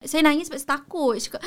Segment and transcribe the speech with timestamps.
[0.00, 1.12] Saya nangis sebab saya takut.
[1.14, 1.42] Saya cakap,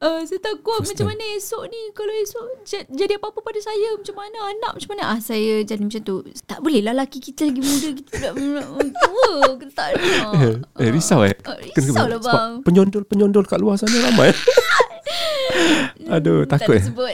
[0.00, 1.12] Uh, saya takut First macam time.
[1.12, 5.02] mana esok ni Kalau esok j- jadi apa-apa pada saya Macam mana anak macam mana
[5.06, 9.28] ah, Saya jadi macam tu Tak boleh lah laki kita lagi muda Kita dah tua
[9.60, 10.32] Kita tak nak
[10.80, 11.36] Eh, risau eh?
[11.44, 12.64] Ah, risau lah, bang.
[12.64, 14.32] penyondol-penyondol kat luar sana ramai.
[16.16, 16.84] Aduh, Tak takut nak eh.
[16.88, 17.12] sebut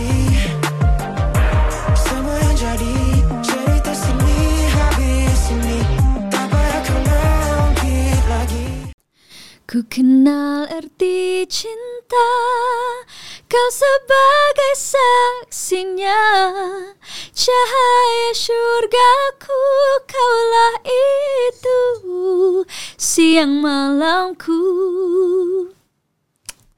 [9.70, 12.30] Ku kenal erti cinta
[13.46, 16.22] Kau sebagai saksinya
[17.30, 19.62] Cahaya syurgaku
[20.10, 21.78] Kaulah itu
[22.98, 24.58] Siang malamku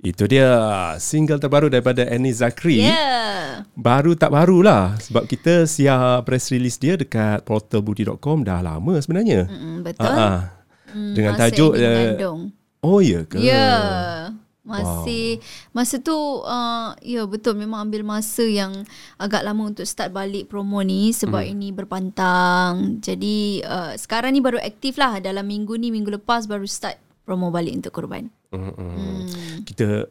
[0.04, 0.52] Itu dia
[1.00, 2.84] single terbaru daripada Annie Zakri.
[2.84, 9.48] Yeah Baru tak barulah sebab kita siap press release dia dekat portalbudi.com dah lama sebenarnya.
[9.48, 10.60] mm, Betul ah.
[10.92, 12.52] Mm, Dengan tajuk mengandung.
[12.82, 13.38] Oh ya ke?
[13.38, 14.34] Ya.
[14.62, 15.74] Masih wow.
[15.74, 18.86] masa tu uh, ya betul memang ambil masa yang
[19.18, 21.52] agak lama untuk start balik promo ni sebab hmm.
[21.54, 23.02] ini berpantang.
[23.02, 27.50] Jadi uh, sekarang ni baru aktif lah dalam minggu ni minggu lepas baru start promo
[27.50, 28.30] balik untuk korban.
[28.54, 28.74] Mm-mm.
[28.76, 29.64] Hmm.
[29.66, 30.06] Kita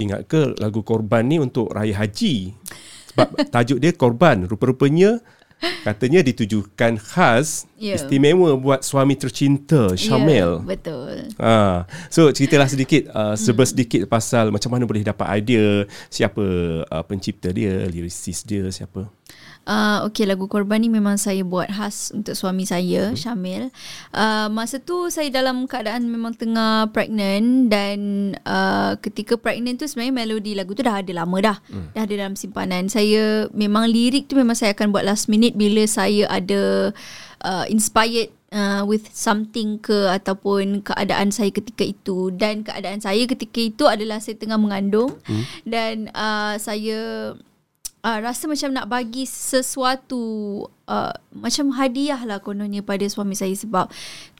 [0.00, 2.54] ingat ke lagu Korban ni untuk raya haji?
[3.12, 4.48] Sebab tajuk dia Korban.
[4.48, 5.20] Rupa-rupanya
[5.84, 7.96] katanya ditujukan khas Ya.
[7.96, 9.96] istimewa buat suami tercinta.
[9.96, 11.32] Ya, betul.
[11.40, 11.88] Ha.
[12.12, 16.44] So ceritalah sedikit uh, serba sedikit pasal macam mana boleh dapat idea siapa
[16.84, 19.08] uh, pencipta dia, lyricist dia siapa.
[19.68, 23.68] Uh, okay lagu korban ni memang saya buat khas untuk suami saya Syamil.
[24.10, 27.98] Uh, masa tu saya dalam keadaan memang tengah pregnant dan
[28.48, 31.56] uh, ketika pregnant tu sebenarnya melodi lagu tu dah ada lama dah.
[31.68, 31.92] Hmm.
[31.92, 32.88] Dah ada dalam simpanan.
[32.88, 36.90] Saya memang lirik tu memang saya akan buat last minute bila saya ada
[37.44, 43.60] uh, inspired uh, with something ke ataupun keadaan saya ketika itu dan keadaan saya ketika
[43.60, 45.44] itu adalah saya tengah mengandung hmm.
[45.66, 47.32] dan uh, saya
[48.04, 53.86] uh, rasa macam nak bagi sesuatu uh, macam hadiah lah kononnya pada suami saya sebab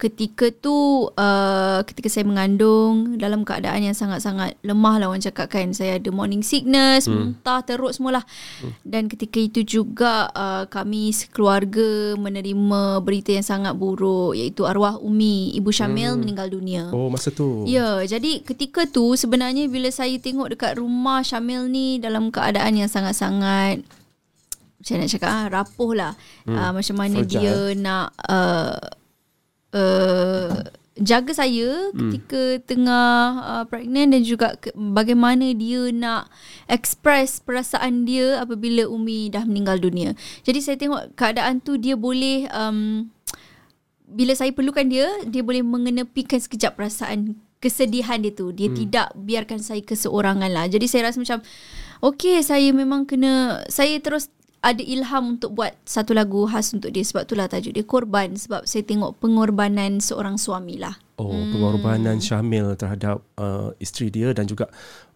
[0.03, 5.71] ketika tu uh, ketika saya mengandung dalam keadaan yang sangat-sangat lemah lah orang cakap kan
[5.71, 7.15] saya ada morning sickness hmm.
[7.39, 8.27] muntah teruk semualah
[8.67, 8.83] hmm.
[8.83, 15.55] dan ketika itu juga uh, kami sekeluarga menerima berita yang sangat buruk iaitu arwah Umi
[15.55, 16.21] Ibu Syamil hmm.
[16.21, 17.69] meninggal dunia Oh masa tu.
[17.69, 22.91] Ya, jadi ketika tu sebenarnya bila saya tengok dekat rumah Syamil ni dalam keadaan yang
[22.91, 23.85] sangat-sangat
[24.81, 26.13] macam nak cakap ah, rapuh lah.
[26.49, 26.57] Hmm.
[26.57, 27.37] Uh, macam mana Fragile.
[27.37, 28.81] dia nak uh,
[29.77, 30.51] uh,
[31.01, 36.29] jaga saya ketika tengah uh, pregnant dan juga ke, bagaimana dia nak
[36.69, 40.13] express perasaan dia apabila Umi dah meninggal dunia.
[40.45, 43.09] Jadi saya tengok keadaan tu dia boleh um,
[44.11, 48.51] bila saya perlukan dia, dia boleh mengenepikan sekejap perasaan kesedihan dia tu.
[48.51, 48.77] Dia hmm.
[48.77, 50.67] tidak biarkan saya keseorangan lah.
[50.67, 51.39] Jadi saya rasa macam,
[52.03, 54.29] okay saya memang kena, saya terus
[54.61, 57.01] ada ilham untuk buat satu lagu khas untuk dia.
[57.01, 58.37] Sebab itulah tajuk dia Korban.
[58.37, 60.97] Sebab saya tengok pengorbanan seorang suami lah.
[61.17, 64.69] Oh, pengorbanan Syamil terhadap uh, isteri dia dan juga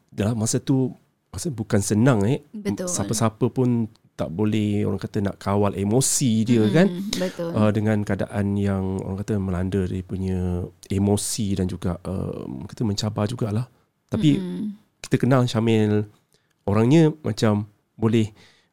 [0.08, 0.92] dalam masa tu
[1.28, 2.40] masa bukan senang eh.
[2.52, 2.88] Betul.
[2.88, 6.86] Siapa-siapa pun tak boleh orang kata nak kawal emosi dia Hmm, kan.
[7.18, 7.50] Betul.
[7.50, 12.82] Uh, dengan keadaan yang orang kata melanda dia punya emosi dan juga uh, orang kata
[12.86, 13.66] mencabar jugalah.
[14.08, 14.78] Tapi Hmm.
[15.02, 16.06] kita kenal Syamil
[16.64, 17.66] orangnya macam
[17.98, 18.30] boleh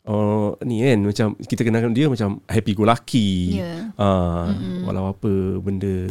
[0.08, 3.60] uh, ni kan macam kita kenal dia macam happy go lucky.
[3.62, 3.92] Ya.
[3.98, 4.50] Uh,
[4.86, 5.32] walau apa
[5.62, 6.08] benda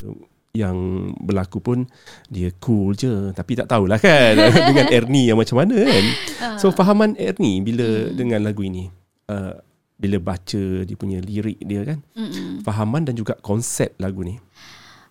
[0.51, 1.79] yang berlaku pun
[2.27, 4.35] dia cool je tapi tak tahulah kan
[4.71, 6.05] dengan Ernie yang macam mana kan.
[6.59, 8.91] So fahaman Ernie bila dengan lagu ini
[9.31, 9.55] uh,
[10.01, 12.03] bila baca dia punya lirik dia kan.
[12.17, 12.67] Mm-mm.
[12.67, 14.43] Fahaman dan juga konsep lagu ni.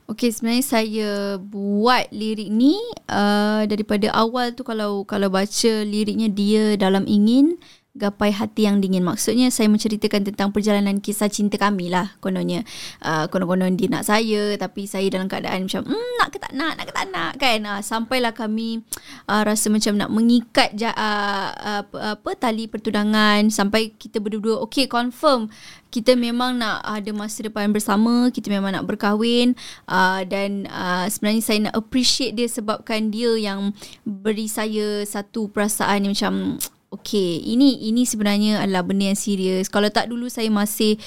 [0.09, 2.81] Okay sebenarnya saya buat lirik ni
[3.13, 7.61] uh, daripada awal tu kalau kalau baca liriknya dia dalam ingin
[7.97, 9.01] gapai hati yang dingin.
[9.01, 12.61] Maksudnya saya menceritakan tentang perjalanan kisah cinta kami lah kononnya.
[13.01, 16.73] Uh, konon-konon dia nak saya tapi saya dalam keadaan macam hmm, nak ke tak nak,
[16.77, 17.59] nak ke tak nak kan.
[17.65, 18.85] Uh, sampailah kami
[19.25, 21.49] uh, rasa macam nak mengikat ja, uh,
[21.83, 25.49] apa, apa tali pertunangan sampai kita berdua-dua okay confirm
[25.89, 29.57] kita memang nak ada masa depan bersama, kita memang nak berkahwin
[29.89, 33.73] uh, dan uh, sebenarnya saya nak appreciate dia sebabkan dia yang
[34.05, 36.61] beri saya satu perasaan yang macam
[36.93, 39.69] okay, ini ini sebenarnya adalah benda yang serius.
[39.69, 40.97] Kalau tak dulu saya masih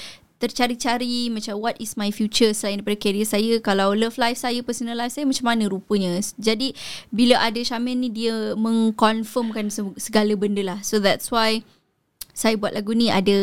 [0.43, 4.99] tercari-cari macam what is my future selain daripada career saya kalau love life saya personal
[4.99, 6.75] life saya macam mana rupanya jadi
[7.15, 11.63] bila ada Syamil ni dia mengconfirmkan se- segala benda lah so that's why
[12.33, 13.37] saya buat lagu ni ada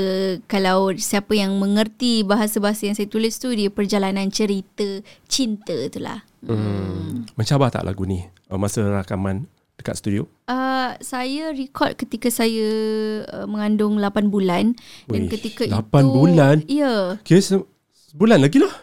[0.51, 4.99] kalau siapa yang mengerti bahasa-bahasa yang saya tulis tu dia perjalanan cerita
[5.31, 6.27] cinta tu lah.
[6.43, 7.23] Hmm.
[7.39, 9.47] Mencabar tak lagu ni uh, masa rakaman
[9.81, 10.29] dekat studio?
[10.45, 12.69] Uh, saya record ketika saya
[13.25, 16.57] uh, mengandung 8 bulan dan Wih, ketika 8 itu bulan?
[16.65, 17.67] Ya, Kira se-
[18.07, 18.75] sebulan lagi lah.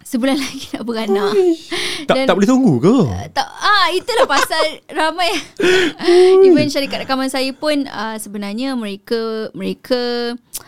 [0.00, 1.34] sebulan lagi nak beranak.
[2.06, 2.94] Tak, Dan- tak boleh tunggu ke?
[3.32, 4.62] tak ah itulah pasal
[4.96, 5.34] ramai
[6.40, 9.18] even syarikat rakaman saya pun uh, sebenarnya mereka
[9.52, 9.98] mereka
[10.32, 10.65] uh,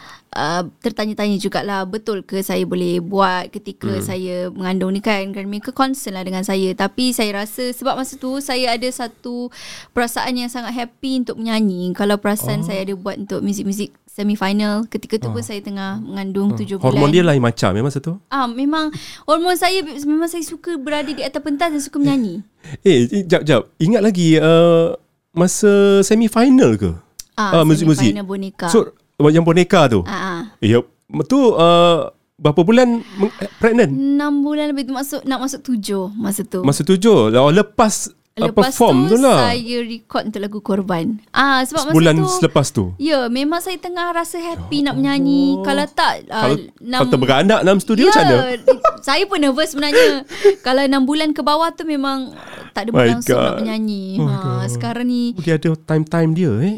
[0.84, 4.04] tertanya-tanya jugalah betul ke saya boleh buat ketika hmm.
[4.04, 8.20] saya mengandung ni kan kan mereka concern lah dengan saya tapi saya rasa sebab masa
[8.20, 9.48] tu saya ada satu
[9.96, 12.66] perasaan yang sangat happy untuk menyanyi kalau perasaan oh.
[12.69, 15.38] saya ada buat untuk muzik-muzik semi final ketika tu oh.
[15.38, 18.19] pun saya tengah mengandung tujuh bulan Hormon dia lain macam ya masa tu?
[18.34, 18.90] Ah memang
[19.25, 22.42] hormon saya memang saya suka berada di atas pentas dan suka menyanyi.
[22.82, 23.70] Eh, eh, jap jap.
[23.78, 24.92] Ingat lagi uh,
[25.30, 26.90] masa semi final ke?
[27.38, 28.10] Ah, Ah, muzik-muzik.
[28.10, 28.66] semi-final boneka.
[28.69, 30.06] So yang boneka tu.
[30.06, 30.41] ah, ah.
[30.62, 30.79] Eh, ya,
[31.26, 32.06] tu uh,
[32.38, 33.91] berapa bulan eh, pregnant?
[33.91, 36.62] 6 bulan lebih tu masuk nak masuk 7 masa tu.
[36.62, 37.35] Masa tujuh.
[37.35, 39.50] Oh, lepas, uh, Lepas perform tu, tu lah.
[39.50, 41.19] saya record untuk lagu Korban.
[41.35, 42.85] Ah sebab Sebulan masa tu selepas tu.
[42.94, 45.59] Ya, memang saya tengah rasa happy nak menyanyi.
[45.67, 48.38] Kalau tak ah, Kalau, enam- kalau terberanak dalam studio ya, macam mana?
[49.09, 50.23] Saya pun nervous sebenarnya.
[50.62, 52.35] Kalau 6 bulan ke bawah tu memang
[52.71, 53.47] tak ada berlangsung God.
[53.47, 54.05] nak menyanyi.
[54.23, 54.69] Oh ha, God.
[54.71, 56.76] sekarang ni Mungkin ada time-time dia eh.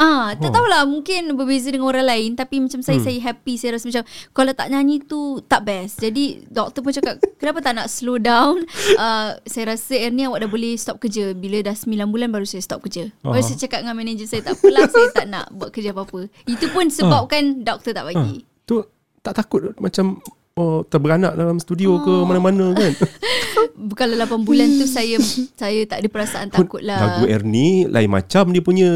[0.00, 0.54] Ah, tak Oh.
[0.56, 3.04] tahulah mungkin berbeza dengan orang lain tapi macam saya hmm.
[3.04, 6.00] saya happy saya rasa macam kalau tak nyanyi tu tak best.
[6.00, 8.64] Jadi doktor pun cakap kenapa tak nak slow down?
[8.96, 12.64] Uh, saya rasa Ernie awak dah boleh stop kerja bila dah 9 bulan baru saya
[12.64, 13.12] stop kerja.
[13.20, 13.36] Ah.
[13.36, 16.32] Baru saya cakap dengan manager saya tak apalah saya tak nak buat kerja apa-apa.
[16.48, 18.48] Itu pun sebabkan doktor tak bagi.
[18.64, 18.80] Tu
[19.20, 20.16] tak takut macam
[20.54, 22.92] oh, terberanak dalam studio ke mana-mana kan?
[23.90, 25.16] Kalau 8 bulan tu saya
[25.54, 27.00] saya tak ada perasaan takut lah.
[27.00, 28.88] Lagu Ernie lain macam dia punya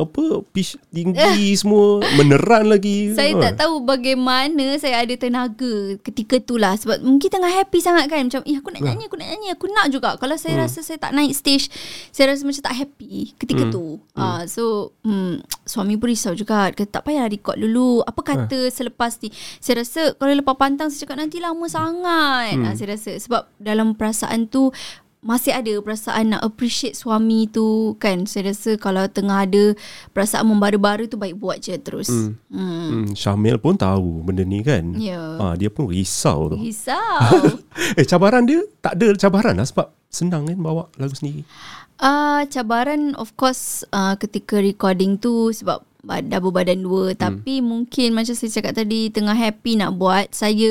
[0.00, 1.22] apa pitch tinggi
[1.60, 3.10] semua meneran lagi.
[3.12, 3.42] Saya Ah.
[3.44, 8.22] tak tahu bagaimana saya ada tenaga ketika tu lah sebab mungkin tengah happy sangat kan
[8.22, 10.62] macam eh aku nak nyanyi aku nak nyanyi aku nak juga kalau saya Hmm.
[10.62, 11.70] rasa saya tak naik stage
[12.10, 13.72] saya rasa macam tak happy ketika Hmm.
[13.72, 14.64] tu ah so
[15.00, 15.38] hmm,
[15.72, 20.12] suami pun risau juga kata tak payah record dulu apa kata selepas ni saya rasa
[20.14, 22.66] kalau lepas pantang saya cakap nanti lama sangat Hmm.
[22.66, 24.68] ah, saya rasa sebab dalam perasaan tu
[25.22, 29.70] masih ada perasaan nak appreciate suami tu kan saya rasa kalau tengah ada
[30.10, 32.34] perasaan membara-bara tu baik buat je terus Hmm.
[32.50, 32.88] hmm.
[32.90, 34.82] Hmm, Syamil pun tahu benda ni kan.
[34.98, 35.38] Ya.
[35.38, 36.58] Ah, dia pun risau tu.
[36.58, 37.54] Risau.
[37.98, 41.46] eh cabaran dia tak ada cabaran lah sebab senang kan bawa lagu sendiri.
[42.02, 47.14] Uh, cabaran of course uh, ketika recording tu sebab bad- dah berbadan dua.
[47.14, 47.18] Hmm.
[47.18, 50.34] Tapi mungkin macam saya cakap tadi tengah happy nak buat.
[50.34, 50.70] Saya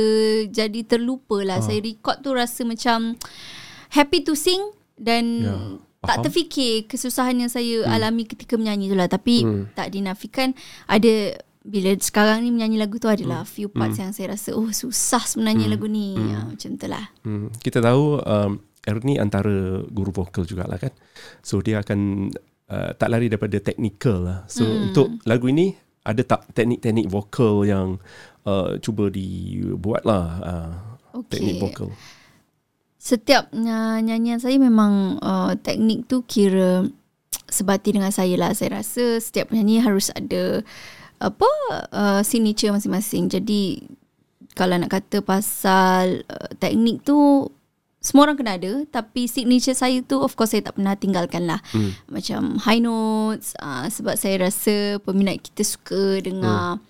[0.51, 1.63] jadi terlupa lah.
[1.63, 1.65] Ah.
[1.65, 3.15] Saya record tu rasa macam
[3.95, 4.61] happy to sing
[4.99, 5.47] dan
[6.01, 7.93] Ya, tak terfikir kesusahan yang saya hmm.
[7.93, 9.07] alami ketika menyanyi tu lah.
[9.07, 9.77] Tapi hmm.
[9.77, 10.53] tak dinafikan
[10.89, 15.21] ada bila sekarang ni menyanyi lagu tu adalah few parts yang saya rasa oh susah
[15.21, 16.17] sebenarnya lagu ni.
[16.17, 17.05] Ya, macam tu lah.
[17.21, 18.51] Hmm, kita tahu um,
[18.87, 20.93] Ernie antara guru vokal jugalah kan.
[21.45, 22.31] So dia akan
[22.69, 24.39] uh, tak lari daripada technical lah.
[24.49, 24.89] So hmm.
[24.89, 28.01] untuk lagu ini ada tak teknik-teknik vokal yang
[28.49, 30.73] uh, cuba dibuat lah uh,
[31.11, 31.43] Okay.
[31.43, 31.91] teknik vokal.
[32.95, 36.87] Setiap uh, nyanyian saya memang uh, teknik tu kira
[37.51, 38.55] sebati dengan saya lah.
[38.55, 40.63] Saya rasa setiap penyanyi harus ada
[41.19, 41.51] apa
[41.91, 43.27] uh, signature masing-masing.
[43.27, 43.83] Jadi
[44.55, 47.43] kalau nak kata pasal uh, teknik tu
[48.01, 51.61] semua orang kena ada tapi signature saya tu of course saya tak pernah tinggalkan lah.
[51.69, 51.93] Hmm.
[52.09, 56.81] Macam high notes uh, sebab saya rasa peminat kita suka dengar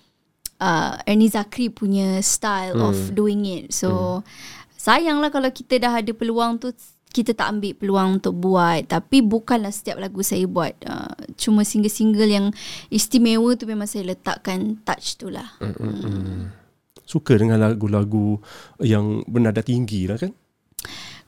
[0.56, 2.88] uh, Ernie Zakri punya style Hmm.
[2.88, 3.76] of doing it.
[3.76, 4.24] So
[4.72, 6.72] sayanglah kalau kita dah ada peluang tu
[7.12, 12.24] kita tak ambil peluang untuk buat tapi bukanlah setiap lagu saya buat uh, cuma single-single
[12.24, 12.46] yang
[12.88, 15.44] istimewa tu memang saya letakkan touch tu lah
[17.04, 18.40] Suka dengan lagu-lagu
[18.80, 20.32] yang bernada tinggi lah kan.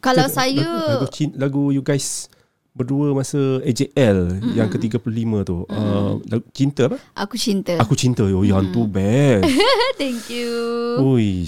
[0.04, 2.28] Kalau Lagu- saya lagu, lagu, cin- lagu you guys
[2.74, 4.52] berdua masa AJL mm.
[4.58, 5.62] yang ke-35 tu.
[5.64, 5.72] Mm.
[5.72, 6.98] Uh, lagu cinta apa?
[7.14, 8.26] aku cinta Aku cinta.
[8.26, 9.46] Oh, yang tu best.
[10.00, 10.50] thank you
[10.98, 11.46] Ui,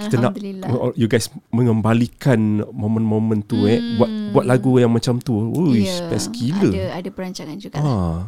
[0.00, 0.96] kita nak Alhamdulillah.
[0.96, 5.34] you guys mengembalikan momen-momen tu eh buat buat lagu yang macam tu.
[5.52, 6.70] Ui, Ya, best gila.
[6.70, 7.84] ada ada perancangan juga lah.
[7.84, 8.18] Ah.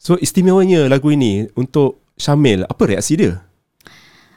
[0.00, 3.44] So istimewanya lagu ini untuk Syamil, apa reaksi dia?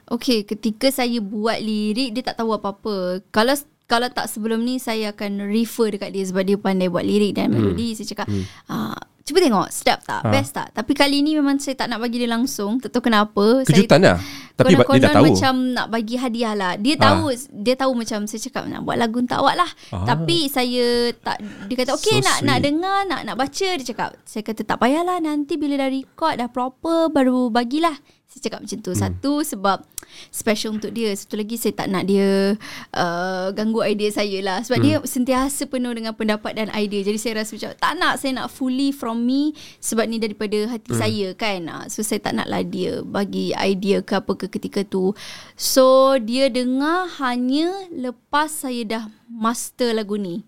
[0.07, 3.19] Okay, ketika saya buat lirik dia tak tahu apa-apa.
[3.27, 3.55] Kalau
[3.87, 7.49] kalau tak sebelum ni saya akan refer dekat dia sebab dia pandai buat lirik dan
[7.49, 7.95] melodi.
[7.95, 8.43] Saya cakap, hmm.
[8.67, 10.31] ah, Cuba tengok sedap tak Ha.
[10.31, 13.67] Best tak Tapi kali ni memang saya tak nak bagi dia langsung Tak tahu kenapa
[13.67, 14.15] Kejutan lah.
[14.55, 15.25] Tapi ba- dia dah tahu.
[15.27, 17.03] macam nak bagi hadiah lah Dia Ha.
[17.03, 20.07] tahu Dia tahu macam Saya cakap nak buat lagu untuk awak lah Ah.
[20.07, 22.65] Tapi saya tak Dia kata okay So nak nak sweet.
[22.65, 26.47] dengar Nak nak baca Dia cakap Saya kata tak payahlah Nanti bila dah record Dah
[26.47, 27.99] proper Baru bagilah
[28.37, 28.93] Saya cakap macam tu.
[28.93, 29.81] Satu sebab
[30.29, 31.09] Special untuk dia.
[31.17, 32.53] Satu lagi saya tak nak dia
[32.93, 34.61] uh, Ganggu idea saya lah.
[34.61, 37.01] Sebab dia sentiasa penuh dengan pendapat dan idea.
[37.01, 40.93] Jadi saya rasa macam Tak nak Saya nak fully from me Sebab ni daripada hati
[40.93, 41.65] saya kan?
[41.65, 45.17] Ah, So saya tak nak lah dia Bagi idea ke apa ke ketika tu.
[45.57, 50.45] So dia dengar Hanya lepas saya dah Master lagu ni.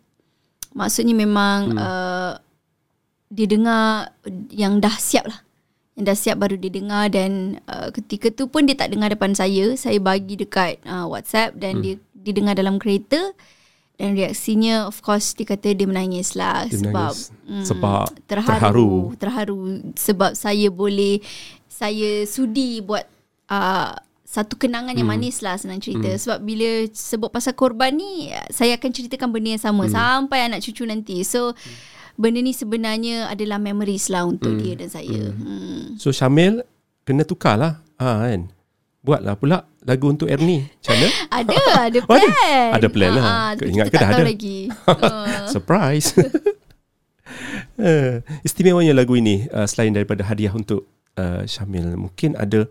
[0.77, 2.37] Maksudnya memang uh,
[3.33, 4.13] Dia dengar
[4.53, 5.48] Yang dah siap lah
[5.99, 9.35] yang dah siap baru dia dengar dan uh, ketika tu pun dia tak dengar depan
[9.35, 11.83] saya saya bagi dekat uh, WhatsApp dan hmm.
[11.83, 13.19] dia dia dengar dalam kereta
[13.99, 18.91] dan reaksinya of course dia kata dia menangis lah Dia sebab menangis sebab terharu, terharu.
[19.19, 19.59] terharu
[19.99, 21.19] sebab saya boleh
[21.67, 23.03] saya sudi buat
[23.51, 23.91] uh,
[24.23, 25.19] satu kenangan yang Hmm.
[25.19, 29.63] manis lah senang cerita sebab bila sebut pasal korban ni saya akan ceritakan benda yang
[29.67, 29.91] sama Hmm.
[29.91, 31.51] sampai anak cucu nanti so
[32.19, 35.95] benda ni sebenarnya adalah memories lah untuk dia dan saya hmm.
[35.95, 36.67] So Syamil
[37.07, 37.79] kena tukar lah.
[37.97, 38.51] Ha, kan?
[38.99, 40.67] Buatlah pula lagu untuk Ernie.
[40.67, 41.07] Macam mana?
[41.39, 41.55] Ada,
[41.87, 42.27] ada Oh, ada?
[42.27, 42.69] plan.
[42.75, 43.23] Ada plan lah.
[43.23, 44.23] Ah, Kau tapi ingat ke dah ada?
[44.27, 44.59] lagi.
[44.85, 45.47] Ah.
[45.55, 46.11] Surprise.
[47.79, 50.83] uh, istimewanya lagu ini uh, selain daripada hadiah untuk
[51.15, 52.67] uh, Syamil, mungkin ada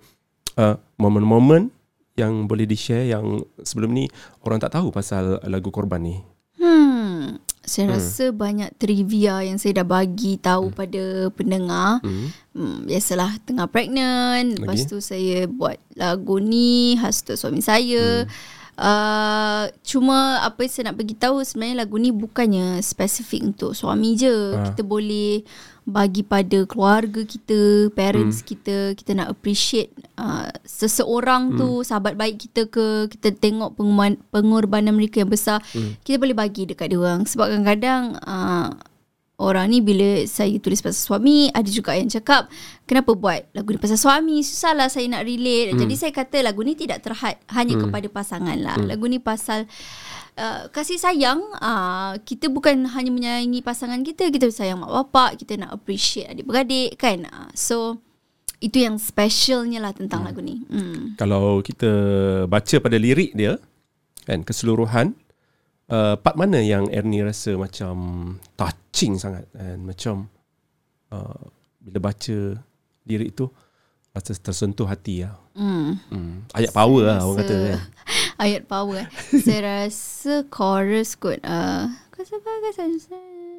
[0.61, 1.73] uh, momen-momen
[2.19, 4.11] yang boleh di-share yang sebelum ni
[4.43, 6.17] orang tak tahu pasal lagu Korban ni.
[6.59, 7.38] Hmm,
[7.69, 10.43] saya rasa banyak trivia yang saya dah bagi Hmm.
[10.43, 12.01] tahu pada pendengar.
[12.01, 12.33] Hmm.
[12.57, 14.91] Hmm, biasalah tengah pregnant, lepas Lagi?
[14.91, 18.25] tu saya buat lagu ni khas untuk suami saya.
[18.25, 18.57] Hmm.
[18.79, 24.15] Uh, cuma apa yang saya nak bagi tahu sebenarnya lagu ni bukannya spesifik untuk suami
[24.15, 24.55] je.
[24.55, 24.71] Ah.
[24.71, 25.43] Kita boleh
[25.83, 28.47] bagi pada keluarga kita, parents Hmm.
[28.47, 34.95] kita, kita nak appreciate uh, seseorang tu, sahabat baik kita ke, kita tengok pengorban- pengorbanan
[34.95, 35.99] mereka yang besar, Hmm.
[36.07, 37.27] kita boleh bagi dekat dia orang.
[37.27, 38.79] Sebab kadang-kadang uh,
[39.38, 42.50] orang ni bila saya tulis pasal suami ada juga yang cakap
[42.90, 45.78] kenapa buat lagu ni pasal suami susahlah saya nak relate hmm.
[45.78, 47.83] jadi saya kata lagu ni tidak terhad hanya hmm.
[47.87, 48.88] kepada pasangan lah hmm.
[48.90, 49.64] lagu ni pasal
[50.38, 55.59] Uh, kasih sayang uh, kita bukan hanya menyayangi pasangan kita kita sayang mak bapak kita
[55.59, 57.99] nak appreciate adik-beradik kan uh, so
[58.62, 61.18] itu yang specialnya lah tentang lagu ni hmm.
[61.18, 61.90] Kalau kita
[62.47, 63.59] baca pada lirik dia
[64.30, 65.18] kan keseluruhan
[65.88, 67.97] uh, part mana yang Ernie rasa macam
[68.54, 70.28] touching sangat kan macam
[71.12, 71.42] uh,
[71.80, 72.38] bila baca
[73.09, 73.49] lirik tu
[74.12, 75.37] rasa tersentuh hati lah.
[75.57, 76.00] Hmm.
[76.12, 76.35] Hmm.
[76.52, 77.80] Ayat power lah orang kata kan.
[78.45, 79.09] Ayat power eh.
[79.42, 81.42] Saya rasa chorus kot.
[81.42, 83.59] Uh, kau sebagai saya.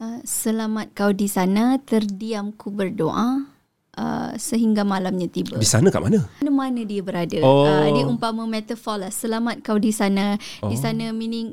[0.00, 3.51] Uh, selamat kau di sana, terdiamku berdoa
[3.96, 5.56] uh, sehingga malamnya tiba.
[5.56, 6.24] Di sana kat mana?
[6.40, 7.38] Mana-mana dia berada.
[7.42, 7.64] Oh.
[7.64, 9.10] Uh, dia umpama metafor lah.
[9.10, 10.36] Selamat kau di sana.
[10.60, 10.68] Oh.
[10.68, 11.52] Di sana meaning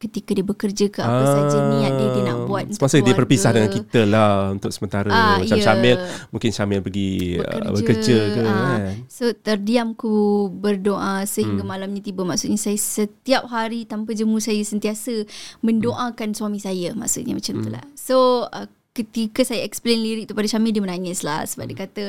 [0.00, 2.72] ketika dia bekerja ke apa saja niat dia dia nak buat Ah.
[2.72, 5.12] Semasa dia berpisah dengan kita lah untuk sementara.
[5.12, 5.64] Ah, Macam ya.
[5.68, 5.96] Syamil,
[6.32, 8.80] mungkin Syamil pergi bekerja, uh, bekerja ke Ah, kan.
[9.12, 10.12] So terdiamku
[10.50, 11.68] berdoa sehingga Hmm.
[11.68, 15.28] malamnya tiba Maksudnya saya setiap hari tanpa jemu saya sentiasa
[15.60, 17.64] mendoakan suami saya Maksudnya macam Hmm.
[17.64, 18.16] tu lah So
[18.48, 21.84] uh, ketika saya explain lirik tu pada Syamil dia menangis lah Sebab dia Hmm.
[21.86, 22.04] kata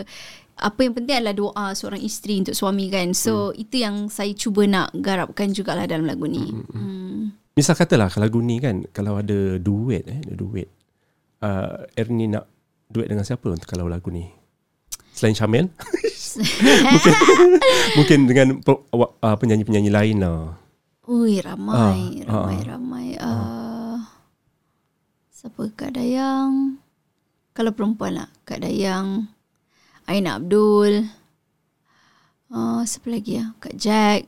[0.62, 3.62] apa yang penting adalah doa seorang isteri untuk suami kan So Hmm.
[3.62, 7.38] itu yang saya cuba nak garapkan jugalah dalam lagu ni hmm.
[7.52, 10.72] Misal katalah kalau lagu ni kan kalau ada duet eh ada duet.
[11.42, 12.48] Uh, Ernie nak
[12.88, 14.24] duet dengan siapa untuk kalau lagu ni?
[15.12, 15.68] Selain Syamil?
[16.96, 17.14] mungkin
[18.00, 20.56] mungkin dengan uh, penyanyi-penyanyi lain lah.
[21.12, 23.08] Ui ramai, Ah, ramai, ah, ramai.
[23.20, 23.61] Uh,
[25.42, 26.78] siapa Kak Dayang?
[27.52, 29.26] Kalau perempuan lah, Kak Dayang,
[30.06, 31.10] Aina Abdul.
[32.48, 33.56] Uh, siapa lagi ya?
[33.58, 34.22] Kak Jack,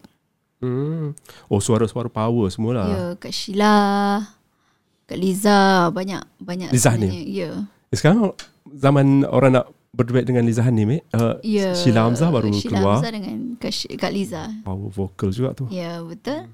[0.58, 1.12] Hmm.
[1.46, 2.88] Oh suara-suara power semualah.
[2.88, 3.76] ya, Kak Sheila,
[5.04, 7.20] Kak Liza, banyak banyak Liza sebenarnya.
[7.22, 7.52] Ya.
[7.92, 8.32] Eh, Sekarang
[8.72, 11.02] zaman orang nak berduet dengan Liza Hanim eh.
[11.12, 11.76] Uh, Ya.
[11.76, 12.96] Sheila Hamzah baru Sheila keluar.
[12.98, 14.56] Hamzah dengan Kak, Sh- Kak Liza.
[14.64, 15.68] Power vocal juga tu.
[15.68, 16.48] Ya, betul.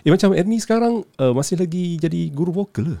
[0.00, 2.98] Eh macam Ernie sekarang uh, masih lagi jadi guru vokal ke?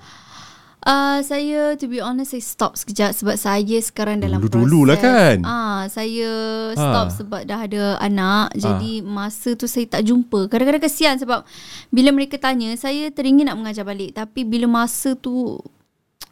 [0.82, 5.06] Uh, saya to be honest saya stop sekejap sebab saya sekarang dalam Dulu-dulu lah proses.
[5.06, 5.36] kan?
[5.42, 6.30] Ah, saya
[6.74, 7.14] stop Ah.
[7.14, 8.50] sebab dah ada anak.
[8.56, 10.46] Jadi masa tu saya tak jumpa.
[10.46, 11.46] Kadang-kadang kesian sebab
[11.88, 15.54] bila mereka tanya saya teringin nak mengajar balik tapi bila masa tu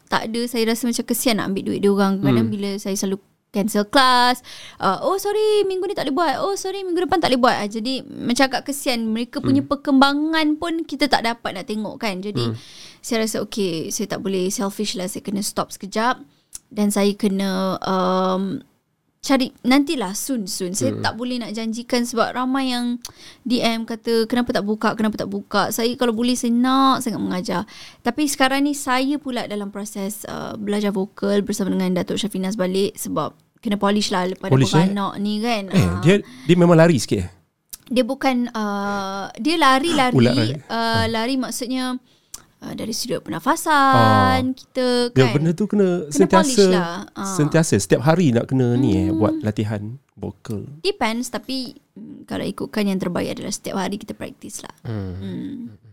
[0.06, 2.18] tak ada saya rasa macam kesian nak ambil duit dia orang.
[2.18, 2.52] Kadang Hmm.
[2.52, 4.40] bila saya selalu cancel kelas.
[4.78, 6.34] Uh, oh sorry minggu ni tak boleh buat.
[6.42, 7.56] Oh sorry minggu depan tak boleh buat.
[7.58, 9.10] Ah, Jadi macam agak kesian.
[9.10, 9.70] Mereka punya Hmm.
[9.70, 12.22] perkembangan pun kita tak dapat nak tengok kan.
[12.22, 12.54] Jadi
[13.00, 15.10] saya rasa okay saya tak boleh selfish lah.
[15.10, 16.22] Saya kena stop sekejap.
[16.70, 18.62] dan saya kena um,
[19.20, 20.72] cari nantilah soon soon.
[20.72, 21.02] Saya Hmm.
[21.02, 22.96] tak boleh nak janjikan sebab ramai yang
[23.42, 25.68] DM kata kenapa tak buka, kenapa tak buka.
[25.68, 27.62] Saya kalau boleh saya nak sangat mengajar.
[28.00, 32.96] Tapi sekarang ni saya pula dalam proses uh, belajar vokal bersama dengan Datuk Syafinas balik
[32.96, 34.88] sebab kena polish lah lepas Polish, eh?
[34.88, 35.68] beranak ni kan.
[35.68, 36.00] Eh, Ah.
[36.00, 36.14] dia
[36.48, 37.30] dia memang lari sikit eh.
[37.86, 40.48] dia bukan uh, dia lari-lari lari.
[40.64, 41.98] uh, lari maksudnya
[42.62, 46.94] uh, dari sudut pernafasan kita Dia kan benda tu kena, Kena sentiasa lah.
[47.16, 47.34] Ah.
[47.36, 50.68] sentiasa setiap hari nak kena ni eh buat latihan vokal.
[50.84, 55.89] depends tapi mm, kalau ikutkan yang terbaik adalah setiap hari kita praktis lah hmm.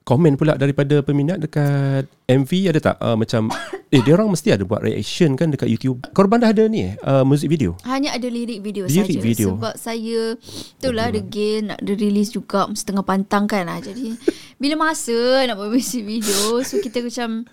[0.00, 3.52] Komen pula daripada peminat dekat MV ada tak uh, macam
[3.94, 6.00] eh dia orang mesti ada buat reaction kan dekat YouTube.
[6.10, 7.76] Korban dah ada ni eh uh, music video.
[7.84, 9.48] hanya ada lirik video Lirik saja video.
[9.54, 10.34] sebab saya
[10.74, 13.78] itulah ada game nak ada release juga setengah pantang kan lah.
[13.78, 14.16] jadi
[14.56, 15.14] bila masa
[15.44, 17.44] nak buat music video so kita macam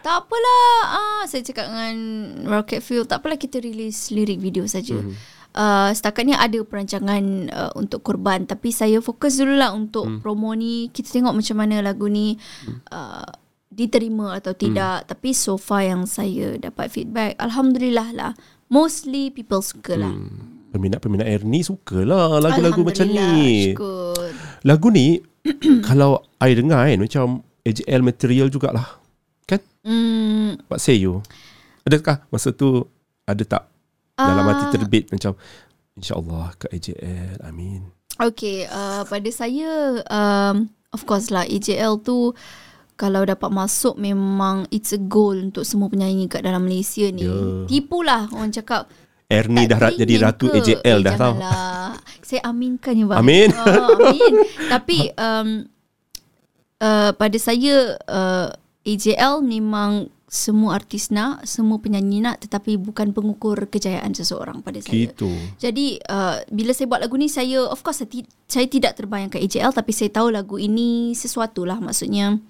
[0.00, 1.96] tak apalah ah saya cakap dengan
[2.44, 5.14] Rocket Fuel tak apalah kita release lirik video saja Mhm.
[5.54, 10.18] Uh, setakat ni ada perancangan uh, untuk korban tapi saya fokus dulu lah untuk Hmm.
[10.18, 12.34] promo ni kita tengok macam mana lagu ni
[12.90, 13.22] uh,
[13.68, 18.32] diterima atau tidak tapi so far yang saya dapat feedback alhamdulillah lah
[18.66, 20.66] mostly people suka lah Hmm.
[20.70, 23.70] Peminat-peminat Ernie sukalah lagu-lagu macam ni.
[23.70, 24.18] syukur.
[24.66, 25.22] Lagu ni
[25.86, 27.26] kalau I dengar kan macam
[27.62, 28.98] AJL material jugalah.
[29.46, 29.62] Kan?
[29.86, 31.22] Hmm, Pak Seyo.
[31.82, 32.90] Adakah masa tu
[33.22, 33.70] ada tak
[34.14, 34.72] dalam hati Ah.
[34.72, 35.34] terbit macam
[35.94, 37.38] InsyaAllah ke AJL.
[37.42, 37.90] Amin.
[38.14, 42.30] Okay, uh, pada saya, um, of course lah, AJL tu
[42.94, 47.26] kalau dapat masuk memang it's a goal untuk semua penyanyi kat dalam Malaysia ni.
[47.26, 47.66] Ya.
[47.66, 48.86] Tipulah orang cakap.
[49.26, 50.62] Ernie dah tak ra- jadi ratu ke?
[50.62, 51.34] AJL eh, dah tau.
[52.22, 53.18] Saya aminkan ya bang.
[53.18, 53.48] Amin.
[53.66, 54.34] Oh, amin.
[54.70, 55.48] Tapi um,
[56.78, 58.54] uh, pada saya uh,
[58.86, 65.06] AJL memang semua artis nak, semua penyanyi nak tetapi bukan pengukur kejayaan seseorang pada saya.
[65.06, 65.30] Gitu.
[65.62, 69.70] Jadi uh, bila saya buat lagu ni saya of course saya, saya tidak terbayangkan AJL
[69.70, 72.42] tapi saya tahu lagu ini sesuatu lah maksudnya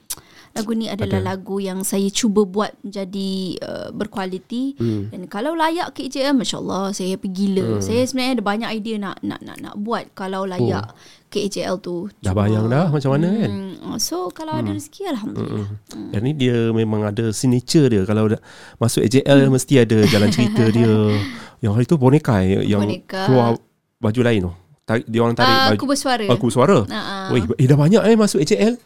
[0.54, 1.26] lagu ni adalah Ada.
[1.28, 5.10] lagu yang saya cuba buat menjadi uh, berkualiti Hmm.
[5.10, 7.66] dan kalau layak ke AJL masya-Allah saya happy gila.
[7.68, 7.82] Hmm.
[7.82, 10.94] Saya sebenarnya ada banyak idea nak nak nak nak buat kalau layak
[11.26, 12.06] ke AJL tu.
[12.18, 13.50] Dah bayang dah macam mana kan?
[13.50, 15.68] Hmm, so kalau ada rezeki alhamdulillah.
[15.90, 16.10] Hmm.
[16.12, 18.40] Ernie dia memang ada signature dia kalau dah
[18.76, 20.94] masuk AJL mesti ada jalan cerita dia.
[21.58, 23.24] Yang hari tu boneka eh, yang Boneka.
[23.24, 23.56] keluar
[23.96, 24.52] baju lain tu.
[24.84, 25.74] Tarik, dia orang tarik Ah, baju.
[25.74, 26.24] aku bersuara.
[26.28, 26.78] Aku suara.
[26.86, 27.26] Ah, ah.
[27.32, 28.76] Weh, eh dah banyak eh masuk AJL.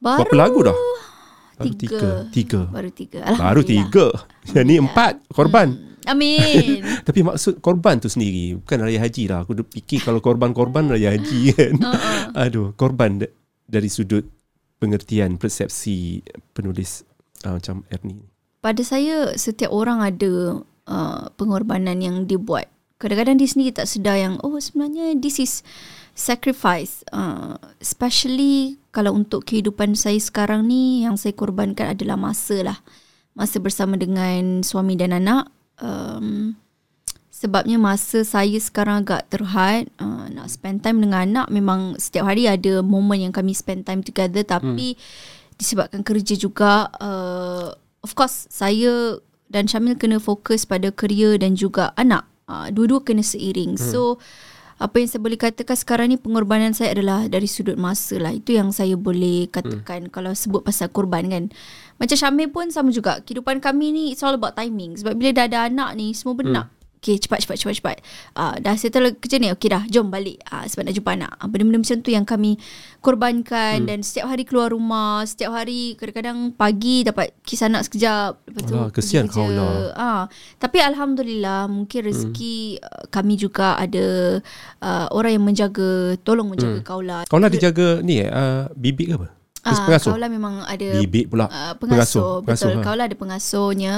[0.00, 0.72] Baru Berapa lagu dah?
[1.62, 1.98] Baru tiga.
[1.98, 2.12] tiga.
[2.34, 2.60] Tiga.
[2.68, 3.20] Baru tiga.
[3.38, 4.06] Baru tiga.
[4.50, 5.68] Yang ni empat korban.
[6.06, 6.82] Amin.
[7.06, 9.46] Tapi maksud korban tu sendiri bukan raya haji lah.
[9.46, 11.74] Aku fikir kalau korban-korban raya haji kan.
[11.78, 12.42] Uh-uh.
[12.42, 13.32] Aduh, korban da-
[13.66, 14.26] dari sudut
[14.82, 17.06] pengertian persepsi penulis
[17.46, 18.26] uh, macam Ernie.
[18.62, 22.66] Pada saya setiap orang ada uh, pengorbanan yang dia buat.
[22.98, 25.66] Kadang-kadang dia sendiri tak sedar yang oh sebenarnya this is
[26.14, 27.02] sacrifice.
[27.10, 32.78] Uh, especially kalau untuk kehidupan saya sekarang ni yang saya korbankan adalah masa lah.
[33.32, 35.48] Masa bersama dengan suami dan anak.
[35.80, 36.60] Um,
[37.42, 42.46] sebabnya masa saya sekarang agak terhad uh, nak spend time dengan anak memang setiap hari
[42.46, 45.00] ada momen yang kami spend time together tapi hmm.
[45.58, 47.74] disebabkan kerja juga uh,
[48.06, 49.18] of course saya
[49.50, 53.90] dan Syamil kena fokus pada kerja dan juga anak uh, dua-dua kena seiring hmm.
[53.90, 54.22] so
[54.82, 58.58] apa yang saya boleh katakan sekarang ni pengorbanan saya adalah dari sudut masa lah itu
[58.58, 60.12] yang saya boleh katakan hmm.
[60.12, 61.44] kalau sebut pasal korban kan
[62.02, 65.46] macam Syamil pun sama juga kehidupan kami ni it's all about timing sebab bila dah
[65.46, 66.58] ada anak ni semua benda hmm.
[66.58, 67.96] nak Okay cepat cepat cepat cepat
[68.38, 71.50] uh, Dah settle kerja ni Okay dah jom balik uh, Sebab nak jumpa anak uh,
[71.50, 72.62] Benda-benda macam tu yang kami
[73.02, 73.88] Korbankan hmm.
[73.90, 78.74] Dan setiap hari keluar rumah Setiap hari Kadang-kadang pagi Dapat kisah anak sekejap Lepas tu
[78.78, 79.34] Alah, kesian kerja.
[79.34, 79.74] kau lah.
[79.98, 80.22] Ah,
[80.62, 83.10] Tapi Alhamdulillah Mungkin rezeki hmm.
[83.10, 84.38] Kami juga ada
[84.78, 86.86] uh, Orang yang menjaga Tolong menjaga hmm.
[86.86, 89.41] kaulah Kau lah dijaga ni eh, uh, bibik ke apa?
[89.62, 90.10] Kes Ah, pengasuh?
[90.10, 91.46] Kaulah memang ada Bibik pula.
[91.46, 92.82] uh, pengasuh, Pengasuh, betul ha.
[92.82, 93.94] kaulah ada pengasuhnya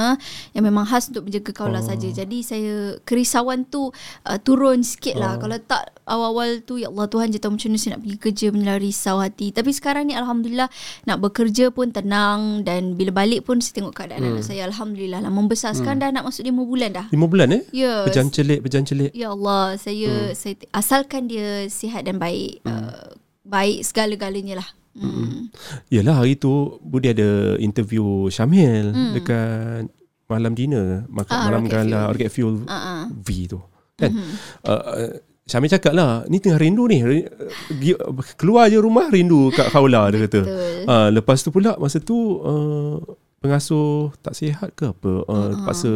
[0.53, 1.88] yang memang khas untuk menjaga kaulah Oh.
[1.88, 7.09] saja jadi saya kerisauan tu uh, turun sikit lah kalau tak awal-awal tu ya Allah
[7.09, 10.12] Tuhan je tahu macam mana saya nak pergi kerja menyelah risau hati tapi sekarang ni
[10.12, 10.68] Alhamdulillah
[11.03, 14.37] nak bekerja pun tenang dan bila balik pun saya tengok keadaan Hmm.
[14.37, 17.62] anak saya Alhamdulillah lah membesar sekarang dah nak masuk 5 bulan dah Lima bulan eh?
[17.70, 18.05] Yes.
[18.05, 19.11] Pejan celik, pejan celik.
[19.12, 20.35] Ya Allah, saya hmm.
[20.35, 22.68] saya asalkan dia sihat dan baik, hmm.
[22.68, 23.09] uh,
[23.42, 24.68] baik segala-galanya lah.
[24.95, 25.51] Hmm.
[25.91, 29.13] Yelah hari tu Budi ada interview Syamil hmm.
[29.19, 29.91] dekat
[30.29, 32.11] malam dinner makan Ah, malam Rocket gala Fuel.
[32.13, 33.03] Rocket Fuel Uh-uh.
[33.13, 33.59] V tu
[33.95, 34.33] kan mm-hmm.
[34.67, 35.13] uh, uh,
[35.45, 37.05] Syamil cakap lah ni tengah rindu ni
[38.41, 40.41] keluar je rumah rindu kat Khawla dia kata
[40.93, 42.97] uh, lepas tu pula masa tu uh,
[43.45, 45.49] pengasuh tak sihat ke apa uh, uh-huh.
[45.53, 45.93] terpaksa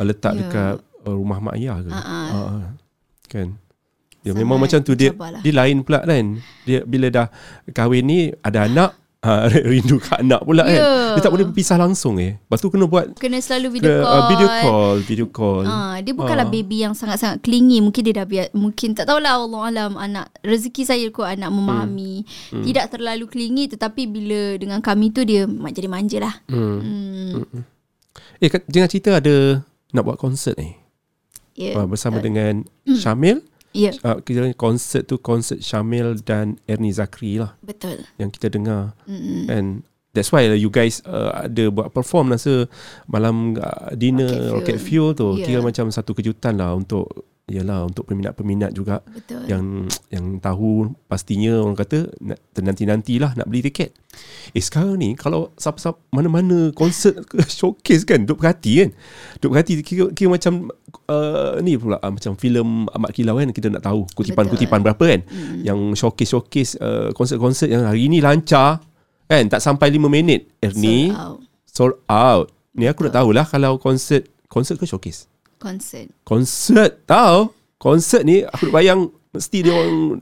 [0.00, 0.40] uh, letak yeah.
[0.40, 2.26] dekat uh, rumah mak ayah ke Uh-uh.
[2.32, 2.64] uh,
[3.28, 3.48] kan
[4.22, 5.40] dia Sangat memang macam tu dia mencabarlah.
[5.40, 6.24] dia lain pula kan
[6.62, 7.26] dia bila dah
[7.68, 10.90] kahwin ni ada anak ha, rindu kat anak pula kan Ya.
[11.12, 14.14] dia tak boleh berpisah langsung eh lepas tu kena buat Kena selalu video call.
[14.14, 16.50] uh, video call video call Ah, dia bukanlah Ah.
[16.50, 17.78] baby yang sangat-sangat clingy.
[17.78, 22.22] Mungkin dia dah biar, mungkin tak tahulah Allah alam anak rezeki saya kot anak memahami.
[22.48, 22.62] Hmm.
[22.62, 26.34] Tidak terlalu clingy tetapi bila dengan kami tu dia mak jadi manja lah.
[26.46, 26.78] hmm.
[27.34, 27.62] Hmm.
[28.38, 30.78] eh jangan cerita ada nak buat konsert ni
[31.52, 31.76] Ya.
[31.76, 32.32] uh, bersama betul.
[32.32, 32.52] dengan
[32.88, 38.04] Syamil Ya, uh, kira konsert tu konsert Syamil dan Ernie Zakri lah betul.
[38.20, 39.48] yang kita dengar Mm-mm.
[39.48, 39.80] and
[40.12, 42.68] that's why lah you guys uh, ada buat perform rasa
[43.08, 45.16] malam uh, dinner Rocket Rocket Fuel.
[45.16, 45.48] Fuel, tu Yeah.
[45.48, 49.50] kira macam satu kejutan lah untuk yalah untuk peminat-peminat juga Betul.
[49.50, 49.64] yang
[50.14, 53.90] yang tahu pastinya orang kata nak nanti-nantilah nak beli tiket.
[54.54, 58.90] Eh sekarang ni kalau siapa-siapa mana-mana konsert ke showcase kan duk perhati kan.
[59.42, 60.70] Duk perhati kira, kira macam
[61.10, 65.20] uh, ni pula uh, macam filem Amat Kilau kan kita nak tahu kutipan-kutipan berapa kan.
[65.26, 65.66] Mm.
[65.66, 68.78] Yang showcase-showcase uh, konsert-konsert yang hari ni lancar
[69.26, 70.46] kan tak sampai 5 minit.
[70.62, 71.38] Ernie Sold out.
[71.66, 72.46] sold out.
[72.78, 75.31] Ni aku nak tahulah kalau konsert konsert ke showcase.
[75.62, 76.10] Concert.
[76.26, 79.00] Konsert tahu Konsert ni Aku nak bayang
[79.32, 80.20] Mesti dia orang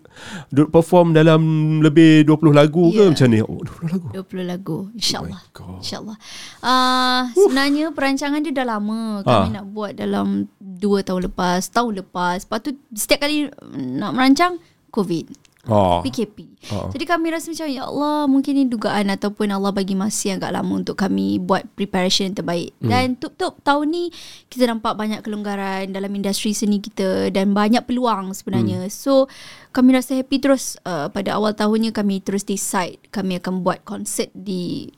[0.53, 1.41] Duduk perform dalam
[1.81, 3.09] Lebih 20 lagu ke Ya.
[3.11, 4.79] Macam ni oh, 20 lagu 20 lagu.
[4.95, 5.43] InsyaAllah.
[5.59, 5.81] Oh.
[5.83, 6.17] InsyaAllah.
[6.63, 9.25] Uh, sebenarnya perancangan dia dah lama.
[9.27, 9.55] Kami Ah.
[9.59, 12.47] nak buat dalam 2 tahun lepas, tahun lepas.
[12.47, 14.63] Lepas tu setiap kali nak merancang,
[14.95, 15.50] COVID.
[15.69, 16.01] Oh.
[16.01, 16.49] PKP.
[16.73, 16.89] Ah.
[16.89, 20.57] Jadi kami rasa macam ya Allah mungkin ini dugaan ataupun Allah bagi masa yang agak
[20.57, 22.71] lama untuk kami buat preparation yang terbaik.
[22.81, 22.89] Hmm.
[22.89, 24.05] Dan tup-tup tahun ni
[24.49, 28.89] kita nampak banyak kelonggaran dalam industri seni kita dan banyak peluang sebenarnya.
[28.89, 28.93] Hmm.
[28.93, 29.29] So
[29.75, 34.33] kami rasa happy terus uh, pada awal tahunnya kami terus decide kami akan buat konsert
[34.33, 34.89] di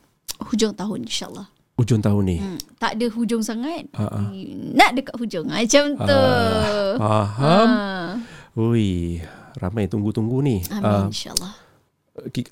[0.53, 1.49] hujung tahun insyaAllah.
[1.73, 3.89] Ujung tahun ni Hmm, tak ada hujung sangat.
[3.97, 4.29] Ah, ah.
[4.77, 6.21] Nak dekat hujung macam tu.
[6.21, 8.11] Ah, Faham Ah,
[8.61, 11.53] Ui Ramai tunggu-tunggu ni Amin Ah, insyaAllah.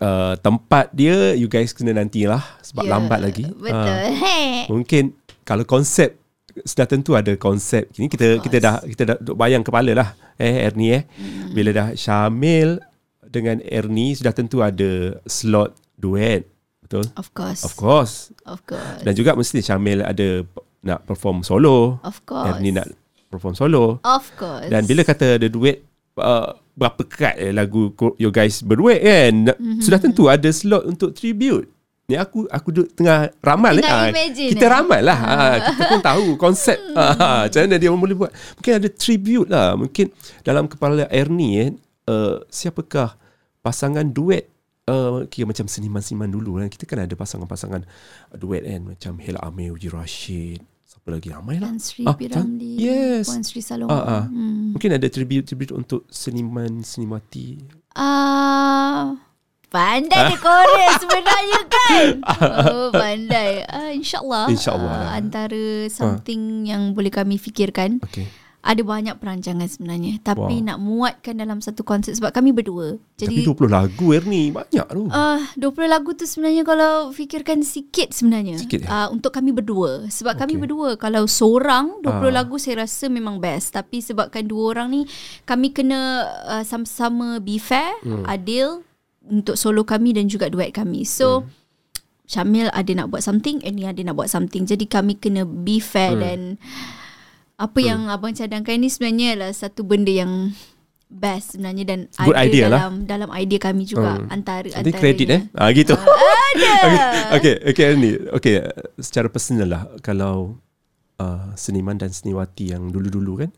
[0.01, 3.97] uh, Tempat dia You guys kena nantilah Sebab Ya, lambat lagi Betul.
[4.15, 4.65] Hey.
[4.67, 6.17] Mungkin Kalau konsep
[6.63, 10.65] Sudah tentu ada konsep Kini kita kita dah kita dah duk bayang kepala lah Eh
[10.65, 11.53] Ernie eh Hmm.
[11.53, 12.81] Bila dah Syamil
[13.21, 16.49] Dengan Ernie Sudah tentu ada Slot duet
[16.81, 17.61] Betul Of course.
[17.63, 19.01] Of course Of course.
[19.01, 20.43] Dan juga mesti Syamil ada
[20.81, 22.49] Nak perform solo Of course.
[22.51, 22.89] Ernie nak
[23.29, 24.67] perform solo Of course.
[24.67, 25.85] Dan bila kata ada duet
[26.17, 29.53] uh, Berapa kerat eh lagu you guys berduet kan?
[29.53, 29.85] Mm-hmm.
[29.85, 31.69] Sudah tentu ada slot untuk tribute.
[32.09, 34.03] Ni aku aku duduk tengah ramal Tengah eh.
[34.03, 34.71] Ah, imagine, Kita eh?
[34.73, 35.19] ramal lah.
[35.21, 36.81] Ah, Kita pun tahu konsep.
[36.97, 38.33] Ah, Macam mana dia boleh buat.
[38.59, 39.79] Mungkin ada tribute lah.
[39.79, 40.11] Mungkin
[40.43, 41.69] dalam kepala Ernie eh,
[42.11, 43.15] uh, Siapakah
[43.63, 44.51] pasangan duet?
[44.91, 46.67] Uh, Kira macam seniman-seniman dulu kan?
[46.67, 47.87] Kita kan ada pasangan-pasangan
[48.35, 48.81] duet kan?
[48.91, 50.65] Macam Hela Amir, Uji Rashid
[51.01, 52.77] Siapa lagi ramai lah Tan Sri Ah, Piramli.
[52.77, 53.25] Tan- yes.
[53.25, 53.89] Puan Sri Saloma.
[53.91, 54.25] Ah, ah.
[54.29, 54.77] Hmm.
[54.77, 57.57] Mungkin ada tribute-tribute untuk seniman-senimati
[57.97, 59.17] Ah,
[59.67, 62.05] pandai dia korek sebenarnya kan.
[62.69, 63.65] Oh, pandai.
[63.65, 64.47] Ah, InsyaAllah.
[64.47, 65.07] InsyaAllah lah.
[65.07, 68.05] ah, antara something yang boleh kami fikirkan.
[68.05, 68.29] Okay
[68.61, 70.21] Ada banyak perancangan sebenarnya.
[70.21, 70.67] Tapi Wow.
[70.69, 72.21] nak muatkan dalam satu konsert.
[72.21, 73.01] Sebab kami berdua.
[73.17, 77.65] Tapi Jadi 20 lagu Ernie Banyak tu Ah, uh, 20 lagu tu sebenarnya kalau fikirkan
[77.65, 78.61] sikit sebenarnya.
[78.61, 78.89] Sikit, eh?
[78.89, 80.05] uh, untuk kami berdua.
[80.13, 80.45] Sebab okay.
[80.45, 82.45] kami berdua kalau seorang 20 Ah.
[82.45, 83.73] lagu saya rasa memang best.
[83.73, 85.01] Tapi sebabkan dua orang ni
[85.49, 88.29] kami kena uh, sama-sama be fair, hmm.
[88.29, 88.85] adil
[89.25, 91.09] untuk solo kami dan juga duet kami.
[91.09, 91.59] So hmm.
[92.31, 94.63] Syamil ada nak buat something, Ernie ada nak buat something.
[94.63, 96.23] Jadi kami kena be fair hmm.
[96.23, 96.41] dan
[97.61, 97.87] apa hmm.
[97.87, 100.57] yang abang cadangkan ni sebenarnya adalah satu benda yang
[101.07, 102.81] best sebenarnya dan Good ada idea lah.
[102.81, 104.31] dalam dalam idea kami juga Hmm.
[104.31, 104.97] antara Nanti antaranya.
[104.97, 106.71] kredit eh ah, Gitu Ada.
[107.37, 108.55] okay, okay, okay Ernie Okay
[108.97, 110.55] Secara personal lah Kalau
[111.17, 113.51] uh, Seniman dan seniwati Yang dulu-dulu kan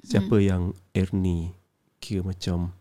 [0.00, 0.42] Siapa Hmm.
[0.42, 0.62] yang
[0.92, 1.52] Ernie
[1.98, 2.72] Kira macam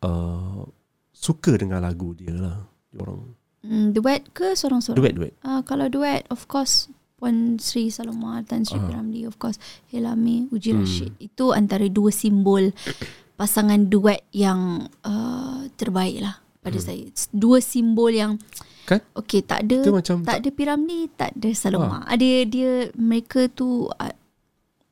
[0.00, 0.64] uh,
[1.16, 4.96] Suka dengan lagu dia lah Orang Hmm, duet ke seorang-seorang?
[4.96, 8.84] Duet-duet Uh, kalau duet, of course, Puan Sri Saloma, Tan Sri Ah.
[8.84, 9.56] Piramli, of course,
[9.88, 10.84] Helami, Uji Hmm.
[10.84, 11.12] Rashid.
[11.16, 12.76] Itu antara dua simbol
[13.40, 16.86] pasangan duet yang uh, terbaik lah pada Hmm.
[16.86, 17.04] saya.
[17.30, 18.36] Dua simbol yang
[18.86, 22.06] Kan Okay, tak ada macam tak ada Piramli, tak ada Saloma.
[22.06, 24.14] Ada dia mereka tu uh,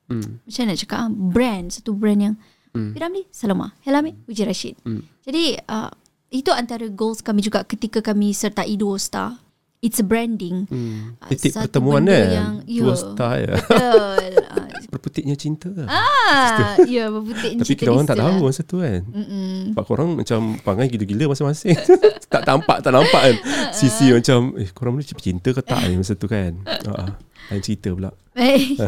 [0.08, 2.36] hmm, macam nak cakap ah, brand, satu brand yang
[2.74, 2.90] Hmm.
[2.90, 4.74] Piramli, Saloma, Helami, Uji Rashid.
[4.82, 5.22] hmm.
[5.22, 5.92] Jadi uh,
[6.28, 9.38] itu antara goals kami juga ketika kami sertai Duo Star.
[9.84, 10.64] It's a branding.
[10.64, 11.20] Hmm.
[11.20, 12.96] Ah, Titik satu pertemuan kan yang- Dua ya.
[12.96, 14.32] star ya Betul.
[14.54, 15.90] Uh, Berputiknya cinta lah.
[15.90, 19.02] Ah, ya berputik Tapi kita orang tak tahu masa tu kan.
[19.04, 19.74] Mm-mm.
[19.74, 21.74] Sebab korang macam Pangai gila-gila masing-masing
[22.32, 23.36] Tak nampak Tak nampak kan
[23.70, 26.54] Sisi macam Eh korang boleh cinta ke tak ni Masa tu kan
[26.86, 27.10] uh,
[27.50, 28.78] Lain cerita pula Eh,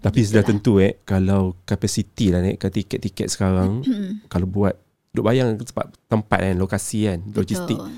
[0.00, 3.86] Tapi sudah tentu eh Kalau kapasiti lah naikkan tiket-tiket sekarang
[4.26, 4.74] Kalau buat
[5.10, 7.94] Duk bayang tempat, tempat kan Lokasi kan Logistik betul.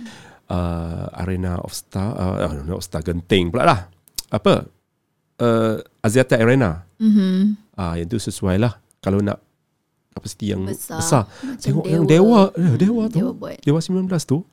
[0.52, 3.80] Uh, Arena of Star uh, Arena of Star Genting pula lah
[4.28, 4.68] Apa
[5.38, 7.58] uh, Aziata Arena Mhm.
[7.74, 9.42] Ah, Yang tu sesuai lah Kalau nak
[10.12, 11.00] Kapasiti yang Besar.
[11.00, 13.58] besar, Macam Tengok yang Dewa eh, Dewa tu Dewa buat.
[13.58, 14.44] Dewa 19 tu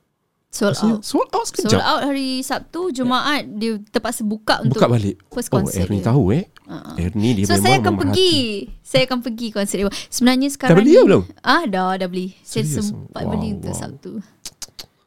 [0.50, 1.04] Sold Rasanya out.
[1.06, 5.46] sold out Sold sekejap out hari Sabtu, Jumaat dia terpaksa buka untuk Buka balik first
[5.48, 6.08] Oh concert Ernie dia.
[6.10, 6.94] tahu eh Uh-uh.
[6.98, 8.34] Ernie dia So memang saya akan pergi
[8.80, 11.22] Saya akan pergi konsert Dewa Sebenarnya sekarang beli ni, belum?
[11.40, 12.88] Ah dah dah beli Saya Serius?
[12.88, 13.78] sempat Wow, beli untuk wow.
[13.78, 14.10] Sabtu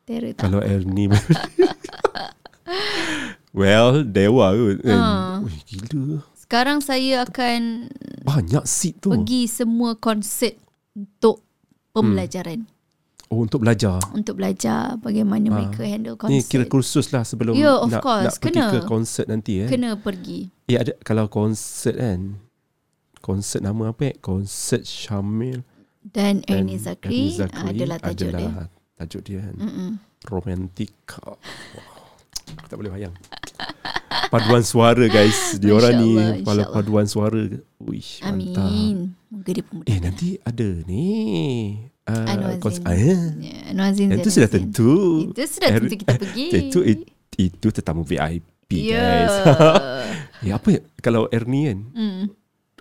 [0.03, 1.07] Terror tak Kalau Ernie
[3.53, 5.35] Well Dewa tu kan Ah.
[5.39, 10.57] Wih gila Sekarang saya akan Banyak seat tu Pergi semua konsert
[10.91, 11.45] Untuk
[11.91, 12.65] Pembelajaran
[13.29, 15.53] Oh untuk belajar Untuk belajar Bagaimana Ah.
[15.55, 18.25] mereka handle konsert Ni kira kursus lah sebelum Ya, of nak, course.
[18.25, 18.69] nak pergi Kena.
[18.71, 19.67] ke konsert nanti eh.
[19.67, 22.41] Kena pergi Eh ada kalau konsert kan.
[23.19, 24.15] Konsert nama apa eh?
[24.17, 25.61] Konsert Syamil
[26.03, 29.55] Dan Ernie Zakri, Ernie Zakri Adalah tajuk dia adalah tajuk dia kan.
[29.57, 29.89] Mm-mm.
[30.27, 31.23] Romantika.
[31.23, 31.37] Wow.
[32.59, 33.13] Aku tak boleh bayang.
[34.29, 35.57] Paduan suara guys.
[35.57, 37.43] Dia orang ni kalau paduan suara.
[37.83, 38.65] Uish, mantap.
[38.65, 41.05] Amin Moga dia pemuda Eh nanti ada ni.
[42.03, 42.83] Uh, Anwar Zain.
[42.83, 42.93] ah,
[43.39, 43.57] ya.
[43.71, 44.91] Anwar Zain Yang tu Zain sudah tentu.
[45.31, 49.35] Itu sudah tentu kita pergi Itu it- itu tetamu VIP Ya guys.
[50.49, 50.81] ya apa ya?
[51.01, 51.79] Kalau Ernie kan.
[51.93, 52.23] hmm.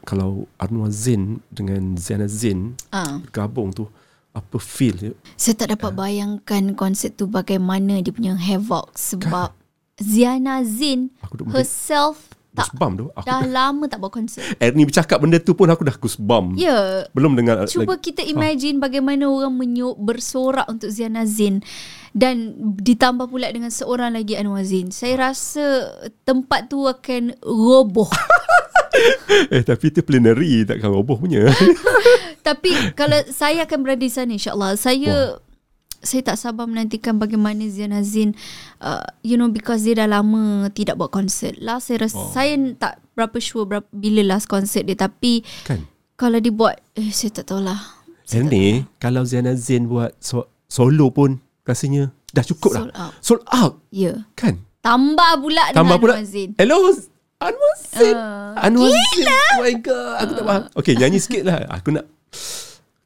[0.02, 3.20] Kalau Anwar Zain dengan Ziana Zain ah.
[3.30, 3.86] gabung tu
[4.32, 5.12] apa feel dia?
[5.36, 9.52] Saya tak dapat bayangkan konsert tu bagaimana dia punya havoc sebab
[10.00, 13.06] Ziana Zain Aku duk herself tak goosebump tu.
[13.16, 14.44] Aku dah lama tak buat konsert.
[14.64, 16.60] Ernie bercakap benda tu pun aku dah goosebump.
[16.60, 18.12] Ya, Belum dengar Cuba lagi.
[18.12, 21.64] kita imagine bagaimana orang menyuk bersorak untuk Ziana Zain
[22.12, 24.92] dan ditambah pula dengan seorang lagi Anwar Zain.
[24.92, 25.96] Saya rasa
[26.28, 28.12] tempat tu akan roboh.
[29.54, 31.48] Eh tapi tu plenary takkan roboh punya.
[32.46, 34.74] Tapi kalau saya akan berada di sana insyaAllah.
[34.74, 35.38] Saya
[36.02, 38.34] saya tak sabar menantikan bagaimana Ziana Zain
[38.82, 41.54] uh, you know because dia dah lama tidak buat konsert.
[41.62, 42.34] Last saya rasa Oh.
[42.34, 45.86] saya tak berapa sure berapa, bila last konsert dia tapi kan?
[46.18, 47.78] kalau dia buat eh saya tak tahulah.
[48.28, 52.98] Ernie kalau Ziana Zain buat so- solo pun rasanya dah cukup Sold dah.
[52.98, 53.12] out.
[53.22, 53.74] Sold out.
[53.94, 54.02] Ya.
[54.02, 54.16] Yeah.
[54.34, 54.66] Kan?
[54.82, 56.14] Tambah pula Tambah dengan pula.
[56.18, 56.50] Anwar Zain.
[56.58, 56.90] Hello
[57.42, 58.16] Anwar Zain.
[58.16, 59.26] Ah, Anwar Zain.
[59.26, 60.16] Oh my god.
[60.22, 60.62] Aku tak faham.
[60.78, 61.58] Okay nyanyi sikit lah.
[61.68, 62.06] Aku nak.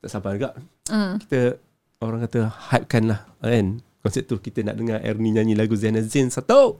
[0.01, 0.51] Tak sabar juga.
[0.87, 1.59] Uh, Kita
[1.99, 3.81] orang kata hypekan lah kan.
[4.05, 6.79] Konsep tu kita nak dengar Ernie nyanyi lagu Ziana Zain satu.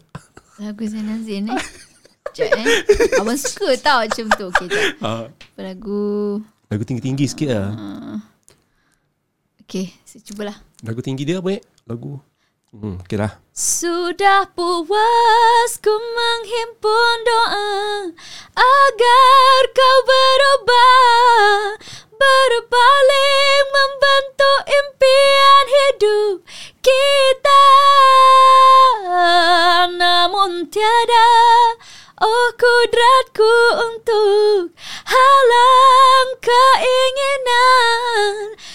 [0.57, 1.59] lagu Ziana Zain eh.
[2.31, 2.67] Sekejap eh.
[3.19, 4.47] Abang suka tau macam tu.
[4.53, 4.93] Okay, sekejap.
[5.01, 6.03] Ah, Apa lagu...
[6.69, 7.69] lagu tinggi-tinggi sikit lah.
[9.67, 10.57] Okay, saya cubalah.
[10.85, 11.63] Lagu tinggi dia apa eh?
[11.89, 12.21] Lagu.
[12.75, 13.39] Hmm, okay lah.
[13.55, 18.11] Sudah puas ku menghimpun doa
[18.59, 21.81] agar kau berubah
[22.17, 26.37] berbalik membentuk impian hidup
[26.85, 27.65] kita
[29.97, 31.33] namun tiada
[32.21, 33.57] oh kudratku
[33.89, 34.73] untuk
[35.05, 38.33] halang keinginan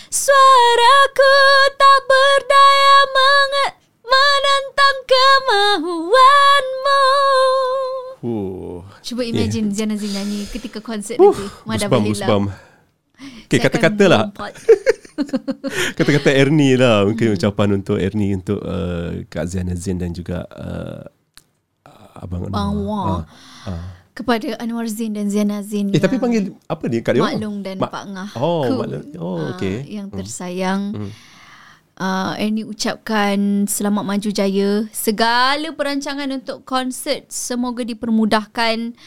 [0.10, 1.36] suaraku
[1.78, 3.81] tak berdaya menget
[4.12, 7.04] menentang kemahuanmu
[8.22, 8.86] Oh.
[9.02, 9.76] Cuba imagine yeah.
[9.76, 11.46] Ziana Zain nyanyi ketika konsert Uh, nanti.
[11.66, 12.54] Mada goosebump.
[13.50, 14.24] Okay, kata-kata lah.
[15.98, 17.02] Kata-kata Ernie lah.
[17.04, 21.02] Mungkin ucapan untuk Ernie untuk uh, Kak Ziana Zain dan juga uh,
[22.14, 22.86] Abang Bang Anwar.
[22.86, 23.22] Wah.
[23.66, 23.84] Ah, ah.
[24.12, 25.90] Kepada Anwar Zain dan Ziana Zain.
[25.90, 27.22] Eh, tapi panggil apa dia Kak dia?
[27.24, 28.30] Maklung dan Mak- Pak Ngah.
[28.38, 28.74] Oh, Ku.
[28.78, 29.06] Maklung.
[29.18, 29.82] Oh, Ah, okay.
[29.88, 30.82] Yang tersayang.
[30.94, 31.10] Hmm.
[32.02, 34.90] Uh, Ernie ucapkan selamat maju jaya.
[34.90, 38.98] Segala perancangan untuk konsert semoga dipermudahkan.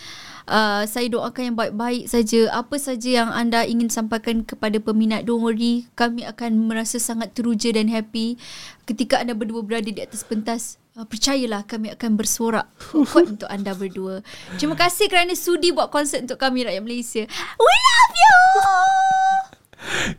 [0.47, 2.55] Uh, saya doakan yang baik-baik saja.
[2.55, 5.91] Apa saja yang anda ingin sampaikan kepada peminat, don't worry.
[5.99, 8.39] Kami akan merasa sangat teruja dan happy
[8.87, 10.79] ketika anda berdua berada di atas pentas.
[10.95, 12.71] Uh, percayalah kami akan bersorak
[13.11, 14.23] kuat untuk anda berdua.
[14.55, 17.27] Terima kasih kerana sudi buat konsert untuk kami rakyat Malaysia.
[17.59, 19.44] We love you!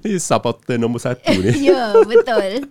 [0.06, 1.52] Ini supporter nombor satu ni.
[1.70, 2.70] ya, betul.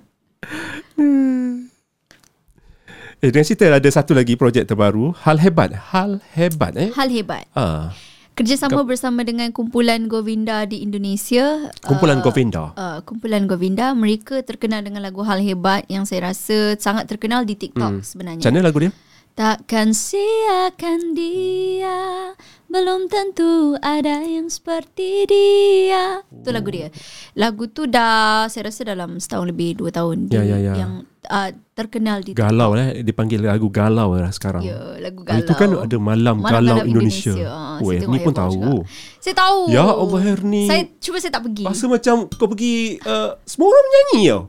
[3.22, 5.14] eh, dengan cerita ada satu lagi projek terbaru.
[5.24, 5.74] Hal hebat.
[5.94, 6.90] Hal hebat eh.
[6.94, 7.46] Hal hebat.
[7.56, 7.94] Ah,
[8.34, 11.70] Kerjasama bersama dengan kumpulan Govinda di Indonesia.
[11.86, 12.74] kumpulan uh, Govinda.
[12.74, 13.94] Uh, kumpulan Govinda.
[13.94, 18.02] Mereka terkenal dengan lagu Hal Hebat yang saya rasa sangat terkenal di TikTok hmm.
[18.02, 18.42] sebenarnya.
[18.42, 18.90] Macam mana lagu dia?
[19.34, 22.38] Takkan siakan dia
[22.70, 26.22] Belum tentu ada yang seperti dia.
[26.30, 26.94] Itu lagu dia.
[27.34, 30.74] Lagu tu dah Saya rasa dalam setahun lebih Dua tahun Ya, dia ya, ya.
[30.78, 30.92] Yang
[31.26, 34.62] uh, terkenal di Galau lah Dipanggil lagu galau lah sekarang.
[34.62, 35.42] Ya, lagu galau.
[35.42, 37.82] tu kan ada Malam, Malam Galau Galau Indonesia, Indonesia.
[37.82, 38.52] Oh Erni tengok pun tahu.
[38.54, 38.74] juga.
[39.18, 39.58] Saya tahu.
[39.74, 41.64] Ya Allah Erni Saya cuba saya tak pergi.
[41.66, 44.42] Rasa macam kau pergi uh, Semua orang menyanyi tau.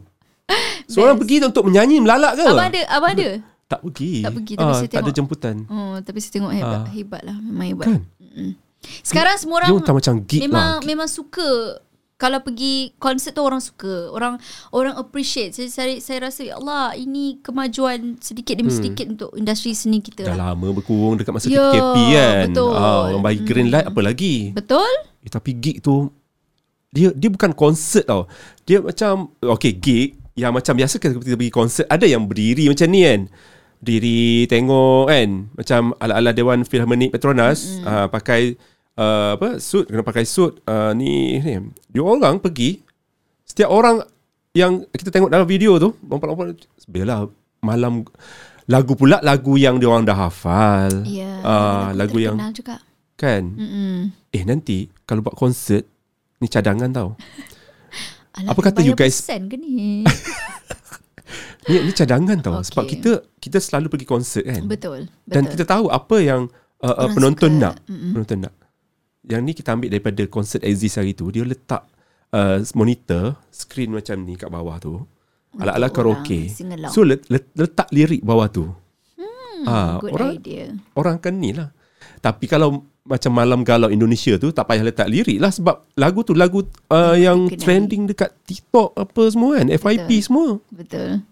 [0.93, 4.53] Semua orang pergi untuk menyanyi Melalak ke Abang ada Abang ada Tak pergi Tak pergi,
[4.53, 5.17] tapi Ah, saya Tak ada tengok.
[5.17, 6.85] jemputan Oh, tapi saya tengok hebat, Ah.
[6.87, 7.37] hebat lah.
[7.39, 7.85] Memang hebat.
[7.87, 8.51] Kan Mm-mm.
[9.01, 11.49] Sekarang semua Dia orang tak macam geek memang lah memang suka
[12.15, 14.07] kalau pergi konsert tu orang suka.
[14.09, 14.39] Orang
[14.71, 15.51] orang appreciate.
[15.51, 20.23] Saya saya, saya rasa ya Allah ini kemajuan sedikit demi sedikit untuk industri seni kita.
[20.23, 20.31] Hmm.
[20.31, 20.47] Dah Lah.
[20.51, 22.71] lama berkurung Dekat masa Ya, PKP kan betul.
[22.71, 22.79] Hmm.
[22.79, 24.87] ah, Orang bagi green light Apa lagi Betul?
[25.19, 26.07] eh, Tapi gig tu
[26.87, 28.31] Dia dia bukan konsert tau
[28.63, 33.03] Dia macam Okay gig Yang macam biasa kita pergi konsert Ada yang berdiri macam ni
[33.03, 33.21] kan
[33.85, 37.85] Diri tengok kan Macam ala-ala Dewan Philharmonic Petronas mm-hmm.
[37.85, 38.57] uh, Pakai
[38.97, 41.53] uh, apa suit Kena pakai suit uh, Ni ni
[41.93, 42.81] Dia orang pergi
[43.45, 44.01] Setiap orang
[44.57, 47.29] Yang kita tengok dalam video tu Lompat-lompat Biarlah
[47.61, 48.01] Malam
[48.65, 51.37] Lagu pula Lagu yang dia orang dah hafal Ya.
[51.45, 52.81] Ah, lagu yang juga.
[53.13, 54.09] Kan Mm-mm.
[54.33, 55.85] Eh nanti Kalau buat konsert
[56.41, 57.09] Ni cadangan tau
[58.35, 60.03] Alah, Apa kata you guys- ke ni?
[61.65, 62.67] Ni, ni cadangan tau Okay.
[62.67, 65.09] Sebab kita Kita selalu pergi konsert kan betul.
[65.21, 65.25] Betul.
[65.25, 66.41] Dan kita tahu Apa yang
[66.79, 67.63] uh, uh, Orang Penonton suka.
[67.63, 68.53] nak Penonton nak
[69.23, 71.89] Yang ni kita ambil daripada Konsert Aziz hari tu Dia letak
[72.31, 75.01] uh, Monitor Screen macam ni Kat bawah tu
[75.55, 76.91] Ala-ala Untuk karaoke sing along.
[76.91, 78.65] So let, let, letak lirik bawah tu
[79.15, 80.65] Hmm, Ah, good orang idea.
[80.93, 81.71] orang akan ni lah.
[82.19, 86.35] Tapi kalau macam Malam Galau Indonesia tu tak payah letak lirik lah sebab lagu tu
[86.35, 86.59] lagu
[86.91, 87.57] uh, yang dikenali.
[87.57, 90.59] trending dekat TikTok apa semua kan, FYP semua.
[90.69, 91.23] Betul.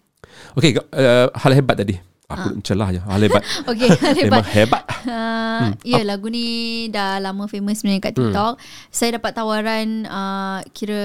[0.57, 1.97] Okay, uh, hal hebat tadi.
[2.33, 2.59] Aku ha.
[2.65, 3.01] celah je.
[3.03, 3.43] Hal hebat.
[3.67, 4.13] Okay, Ah.
[4.15, 4.25] hebat.
[4.25, 4.83] Memang hebat.
[5.03, 6.45] Uh, ya yeah, lagu ni
[6.89, 8.53] dah lama famous sebenarnya kat TikTok.
[8.57, 8.63] Hmm.
[8.89, 11.03] Saya dapat tawaran uh, kira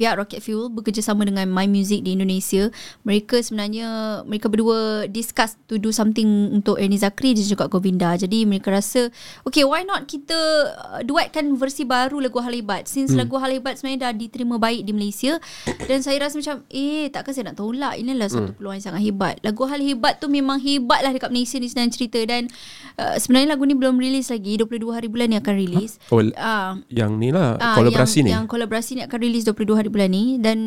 [0.00, 2.72] pihak Rocket Fuel bekerjasama dengan My Music di Indonesia.
[3.04, 8.16] Mereka sebenarnya mereka berdua discuss to do something untuk Ernie Zakri dan juga Govinda.
[8.16, 9.12] Jadi mereka rasa
[9.44, 10.32] okay why not kita
[10.72, 12.88] uh, duetkan versi baru lagu Hal Hebat.
[12.88, 13.20] Since hmm.
[13.20, 15.36] lagu Hal Hebat sebenarnya dah diterima baik di Malaysia
[15.84, 18.00] dan saya rasa macam eh takkan saya nak tolak.
[18.00, 19.36] Inilah satu peluang yang sangat hebat.
[19.44, 22.48] Lagu Hal Hebat tu memang hebat lah dekat Malaysia ni senang cerita dan
[22.96, 24.56] uh, sebenarnya lagu ni belum release lagi.
[24.56, 26.00] 22 hari bulan ni akan release.
[26.08, 28.30] Oh, Ah, yang ni lah Ah, kolaborasi yang, ni.
[28.32, 30.58] Yang kolaborasi ni akan release 22 hari bulan ni dan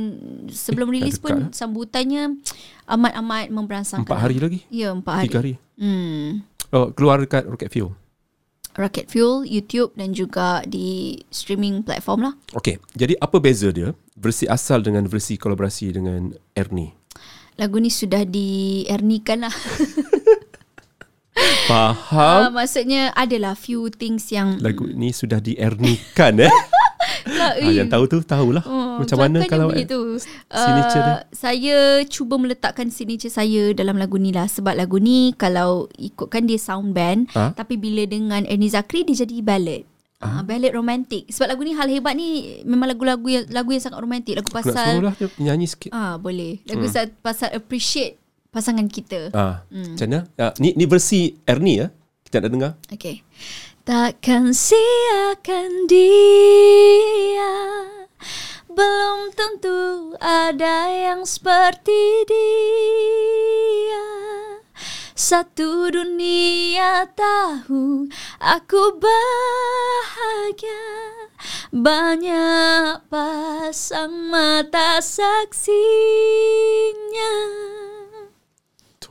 [0.51, 1.49] sebelum Eh, dekat pun lah.
[1.49, 2.37] sambutannya
[2.85, 4.05] amat-amat memberangsangkan.
[4.05, 4.59] Empat hari lagi.
[4.67, 5.27] Ya, empat hari.
[5.27, 5.53] Tiga hari.
[5.79, 6.43] Hmm.
[6.69, 7.95] Oh, keluar dekat Rocket Fuel.
[8.73, 12.33] Rocket Fuel, YouTube dan juga di streaming platform lah.
[12.57, 16.89] Okay, jadi apa beza dia versi asal dengan versi kolaborasi dengan Ernie?
[17.53, 19.53] Lagu ni sudah diernikan lah.
[21.69, 22.49] Faham?
[22.49, 26.49] Uh, maksudnya adalah few things yang Lagu ni sudah diernikan eh.
[27.25, 28.63] lah, ah, yang tahu tu tahulah.
[28.63, 30.19] Oh, Macam mana kalau begitu.
[30.47, 31.15] signature dia?
[31.15, 36.43] Uh, saya cuba meletakkan signature saya dalam lagu ni lah sebab lagu ni kalau ikutkan
[36.43, 37.53] dia sound band Ha?
[37.53, 39.83] tapi bila dengan Ernie Zakri dia jadi ballad.
[40.17, 41.27] Ah, ballad romantik.
[41.27, 42.27] Sebab lagu ni hal hebat ni
[42.63, 44.39] memang lagu-lagu yang lagu yang sangat romantik.
[44.39, 45.91] Lagu Aku nak suruh pasal lah dia nyanyi sikit.
[45.91, 46.63] ah boleh.
[46.63, 47.19] Lagu hmm.
[47.19, 48.15] pasal appreciate
[48.47, 49.35] pasangan kita.
[49.35, 49.99] Ah, Hmm.
[49.99, 50.19] Macam mana?
[50.37, 51.87] Ah, ni, ni versi Ernie ya.
[52.23, 52.71] Kita nak dengar.
[52.87, 53.19] Okay.
[53.83, 57.51] Takkan siakan dia.
[58.71, 64.07] Belum tentu ada yang seperti dia.
[65.19, 68.07] Satu dunia tahu
[68.39, 70.87] aku bahagia.
[71.75, 75.59] Banyak pasang mata saksinya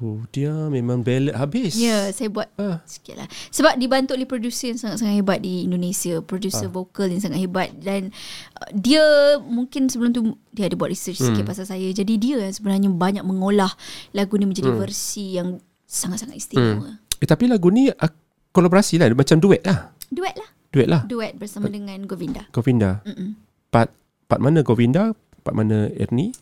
[0.02, 1.78] Tu dia memang ballad habis.
[1.78, 2.82] Ya, saya buat Ah.
[2.82, 3.30] sikit lah.
[3.54, 6.18] Sebab dibantu oleh producer yang sangat-sangat hebat di Indonesia.
[6.18, 6.74] Producer Ah.
[6.74, 7.70] vokal yang sangat hebat.
[7.78, 8.10] Dan
[8.52, 8.98] uh, dia
[9.38, 11.30] mungkin sebelum tu dia ada buat research Hmm.
[11.30, 11.86] sikit pasal saya.
[11.86, 13.70] Jadi dia yang sebenarnya banyak mengolah
[14.10, 14.50] lagu ni Hmm.
[14.50, 16.98] menjadi versi yang sangat-sangat istimewa.
[17.22, 18.10] Eh, tapi lagu ni ah,
[18.50, 19.06] kolaborasi lah.
[19.14, 19.94] Macam duet lah.
[20.10, 20.50] Duet lah.
[20.68, 21.06] Duet lah.
[21.06, 22.50] Duet bersama dengan Govinda.
[22.50, 23.06] Govinda.
[23.06, 23.38] Mm-mm.
[23.70, 23.94] Part,
[24.26, 25.14] part mana Govinda?
[25.46, 26.34] Part mana Ernie?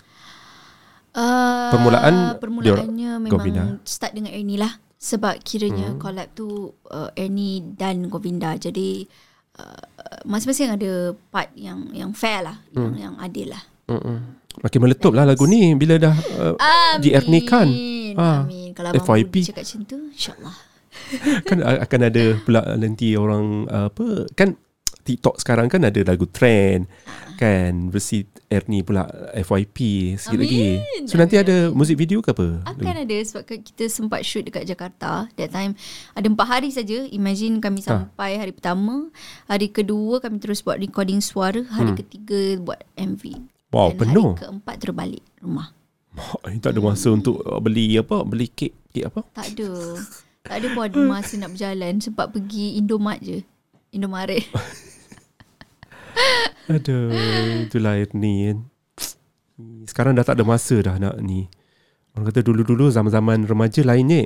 [1.11, 3.65] Uh, Permulaan permulaannya memang Govinda.
[3.83, 5.99] start dengan Ernie lah sebab kiranya Hmm.
[5.99, 6.47] collab tu
[6.87, 9.11] uh, Ernie dan Govinda jadi
[9.57, 9.83] uh,
[10.23, 10.91] masing-masing ada
[11.29, 12.95] part yang yang fair lah Hmm.
[12.95, 14.39] yang yang adil lah Mm-mm.
[14.61, 17.69] Makin meletup lah lagu ni bila dah uh, Amin di-Ernie-kan.
[18.15, 18.43] Ah.
[18.43, 19.35] Amin Kalau abang FYP.
[19.47, 20.57] cakap macam tu InsyaAllah
[21.49, 24.55] kan akan ada pula nanti orang uh, apa kan
[25.01, 26.87] TikTok sekarang kan ada lagu trend
[27.41, 29.79] kan versi Ernie pula FYP
[30.21, 30.45] sikit Amin.
[30.45, 30.65] lagi.
[31.09, 32.61] So nanti ada muzik video ke apa?
[32.69, 35.25] Akan ada sebab kita sempat shoot dekat Jakarta.
[35.41, 35.73] That time
[36.13, 37.09] ada empat hari saja.
[37.09, 39.09] Imagine kami sampai hari pertama.
[39.49, 41.65] Hari kedua kami terus buat recording suara.
[41.65, 43.25] Hari ketiga buat MV.
[43.73, 44.31] Wow, Dan penuh.
[44.37, 45.73] hari keempat terus balik rumah.
[46.21, 48.21] Mak, tak ada masa untuk uh, beli apa?
[48.27, 49.25] Beli kek, kek apa?
[49.33, 49.71] Tak ada.
[50.45, 52.03] Tak ada pun ada masa nak berjalan.
[52.03, 53.41] Sempat pergi Indomat je.
[53.97, 54.45] Indomaret.
[56.71, 57.11] Aduh,
[57.67, 58.57] itulah kan.
[59.91, 61.51] Sekarang dah tak ada masa dah nak ni.
[62.15, 64.23] Orang kata dulu-dulu zaman-zaman remaja lain ni.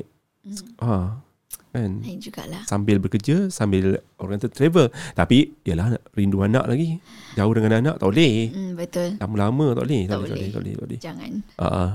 [0.84, 1.24] Ha,
[1.72, 1.90] kan.
[2.04, 2.62] Lain jugalah.
[2.68, 4.92] Sambil bekerja, sambil orang kata travel.
[5.16, 7.00] Tapi, yalah rindu anak lagi.
[7.32, 8.52] Jauh dengan anak tak boleh.
[8.52, 9.08] Hmm, betul.
[9.18, 10.02] Lama-lama tak boleh.
[10.04, 11.00] Tak, Tak boleh, tak boleh, tak boleh.
[11.00, 11.30] Jangan.
[11.56, 11.90] Uh,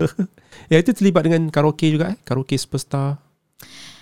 [0.72, 2.18] ya, itu terlibat dengan karaoke juga eh.
[2.24, 3.20] Karaoke Superstar.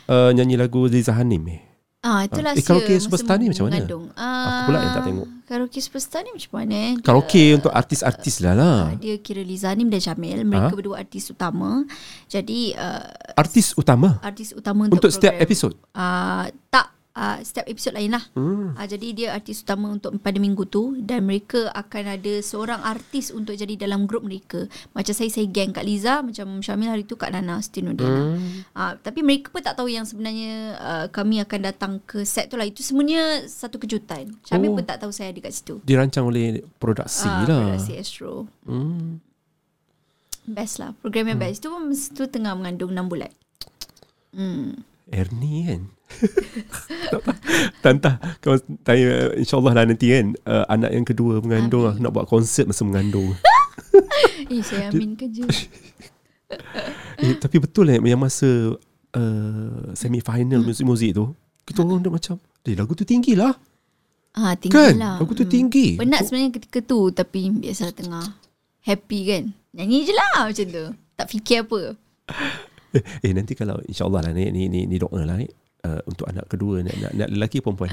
[0.09, 1.61] Uh, nyanyi lagu Liza Hanim eh.
[1.99, 3.75] Ah, itulah Eh, karaoke Superstar ni macam mana?
[3.77, 4.07] Mengandung.
[4.15, 5.29] Ah, Aku pula yang tak tengok.
[5.45, 6.79] Karaoke Superstar ni macam mana?
[6.95, 8.79] Dia- Karaoke untuk artis-artis lah lah.
[8.85, 10.77] Ah, dia kira Lizanim dan Syamil mereka Ah.
[10.77, 11.83] berdua artis utama
[12.25, 13.03] jadi uh,
[13.35, 14.21] Artis utama.
[14.21, 15.47] artis utama untuk, Untuk setiap program.
[15.49, 15.73] episod.
[15.91, 16.87] uh, tak
[17.19, 18.73] uh, setiap episod lain lah Hmm.
[18.73, 23.29] uh, jadi dia artis utama untuk pada minggu tu dan mereka akan ada seorang artis
[23.29, 27.15] untuk jadi dalam grup mereka macam saya saya gang Kak Liza macam Syamil hari tu
[27.15, 28.63] Kak Nana Stinodana Hmm.
[28.71, 32.55] uh, tapi mereka pun tak tahu yang sebenarnya uh, kami akan datang ke set tu
[32.55, 34.75] lah itu semuanya satu kejutan Syamil Oh.
[34.75, 37.75] pun tak tahu saya ada kat situ Dirancang oleh produksi Ah, lah.
[37.75, 39.19] Produksi Astro Hmm.
[40.45, 43.33] Best lah Program yang best Itu pun masa tu tengah mengandung 6 bulan
[44.29, 44.77] Hmm.
[45.09, 45.83] Ernie kan.
[47.85, 52.27] Tantah kau tanya insyaAllah lah nanti kan uh, anak yang kedua mengandung lah nak buat
[52.27, 53.35] konsert masa mengandung.
[54.49, 55.45] Eh saya aminkan je
[57.23, 58.75] eh, tapi betul lah yang masa
[59.13, 61.37] uh, semi final muzik-muzik tu
[61.69, 63.53] kita orang dah macam eh lagu tu tinggi lah.
[64.39, 64.95] Ah, tinggi Kan?
[65.01, 65.99] lah Lagu tu tinggi.
[65.99, 68.23] Penat sebenarnya ketika tu Tapi biasa tengah
[68.87, 70.85] Happy kan Nyanyi je lah macam tu
[71.17, 71.97] Tak fikir apa
[72.95, 75.49] Eh, eh nanti kalau insyaAllah lah ni ni ni, ni doa lah ni.
[75.79, 77.91] Uh, untuk anak kedua nak, nak, nak lelaki perempuan?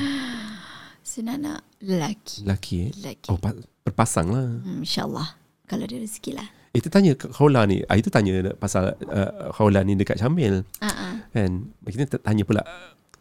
[1.05, 2.41] Senang nak lelaki.
[2.41, 2.91] Lelaki eh?
[2.97, 3.29] Lelaki.
[3.29, 3.53] Oh pa-
[3.85, 4.47] berpasang lah.
[4.65, 5.37] Hmm, InsyaAllah.
[5.69, 6.47] Kalau ada rezeki lah.
[6.73, 7.85] Eh, Itu tanya ke Khawla ni.
[7.85, 10.65] Ah, Itu tanya pasal uh, Khawla ni dekat Syamil.
[10.81, 11.13] Ah, ah.
[11.29, 11.69] Kan?
[11.85, 12.65] Kita tanya pula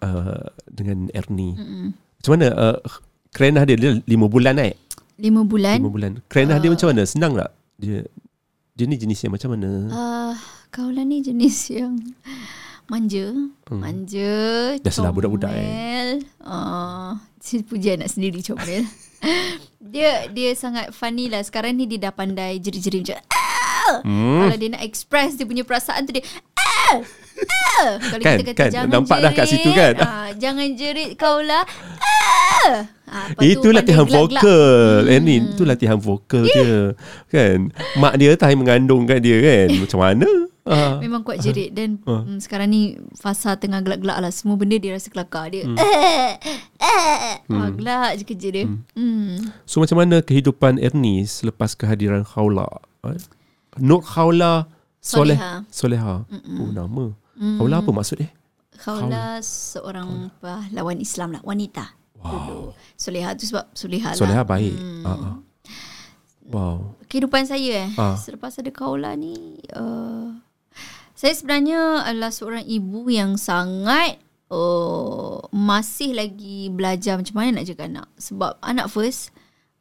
[0.01, 1.55] uh, Dengan Ernie.
[1.55, 1.93] Mm-mm.
[1.95, 2.77] Macam mana uh,
[3.37, 3.77] Kerenah dia?
[3.77, 4.81] Dia lima bulan naik?
[5.21, 5.77] Lima bulan?
[5.79, 6.13] Lima bulan.
[6.33, 7.03] Kerenah dia macam mana?
[7.05, 7.53] Senang tak?
[7.77, 8.01] Dia
[8.75, 9.71] Dia ni jenis yang macam mana?
[9.93, 10.33] Uh,
[10.73, 12.01] Kaulah ni jenis yang
[12.87, 13.27] Manja
[13.65, 13.81] Hmm.
[13.81, 14.37] Manja
[14.79, 15.65] Biasalah budak-budak, eh.
[15.65, 16.09] comel.
[16.43, 17.17] uh,
[17.65, 18.85] Puji anak sendiri comel
[19.95, 24.37] Dia dia sangat funny lah Sekarang ni dia dah pandai Jeri-jeri macam "Ah!" hmm.
[24.39, 26.25] Kalau dia nak express Dia punya perasaan tu dia
[26.55, 27.01] "Ah!
[27.73, 28.69] Ah!" Kalau Kan, kita kata kan.
[28.71, 29.95] jangan Nampak dah kat situ kan?
[29.99, 31.65] ah, Jangan jerit kau lah
[31.97, 32.85] ah.
[33.07, 34.43] Ah, Itu pandai latihan gelak-gelak.
[34.43, 35.49] vokal hmm.
[35.51, 36.73] Itu latihan vokal dia
[37.29, 37.59] Kan
[37.97, 40.29] Mak dia time mengandung kat dia kan Macam mana
[40.65, 40.97] ah.
[41.01, 41.73] Memang kuat jerit.
[41.73, 42.25] Dan Ah.
[42.25, 44.31] mm, sekarang ni Fasa tengah gelak-gelak lah.
[44.33, 45.49] Semua benda dia rasa kelakar.
[45.53, 45.77] Dia hmm.
[46.85, 48.65] Ah, Gelak je kerja dia.
[48.97, 49.53] Hmm.
[49.65, 52.69] So macam mana kehidupan Ernie Selepas kehadiran Khawla
[53.09, 53.21] eh?
[53.81, 54.69] Nur Khawla
[55.01, 55.53] Soleh Soleha.
[55.69, 56.15] Soleha.
[56.61, 57.13] Oh nama.
[57.37, 58.31] Khawla apa maksud dia?
[58.81, 61.43] Khawla seorang pahlawan Islam lah.
[61.45, 61.93] Wanita.
[62.25, 62.73] Dulu.
[62.97, 64.19] Soleha tu sebab Soleha lah.
[64.19, 64.77] Soleha baik.
[65.05, 65.37] Ah, ah.
[66.45, 66.97] Wow.
[67.09, 67.91] Kehidupan saya eh.
[67.97, 68.17] Ah.
[68.17, 70.33] Selepas ada Kaula ni uh,
[71.25, 74.21] Saya sebenarnya adalah seorang ibu yang sangat
[74.53, 78.13] uh, Masih lagi belajar macam mana nak jaga anak.
[78.21, 79.33] Sebab anak first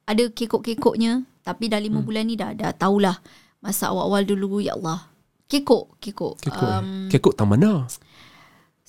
[0.08, 1.28] Ada kekok-kekoknya.
[1.44, 2.08] Tapi dah lima hmm.
[2.08, 3.20] bulan ni dah, dah tahulah
[3.60, 5.12] Masa awal-awal dulu Ya Allah.
[5.52, 7.92] Kekok Kekok, Kekok um, um, Kekok tak mana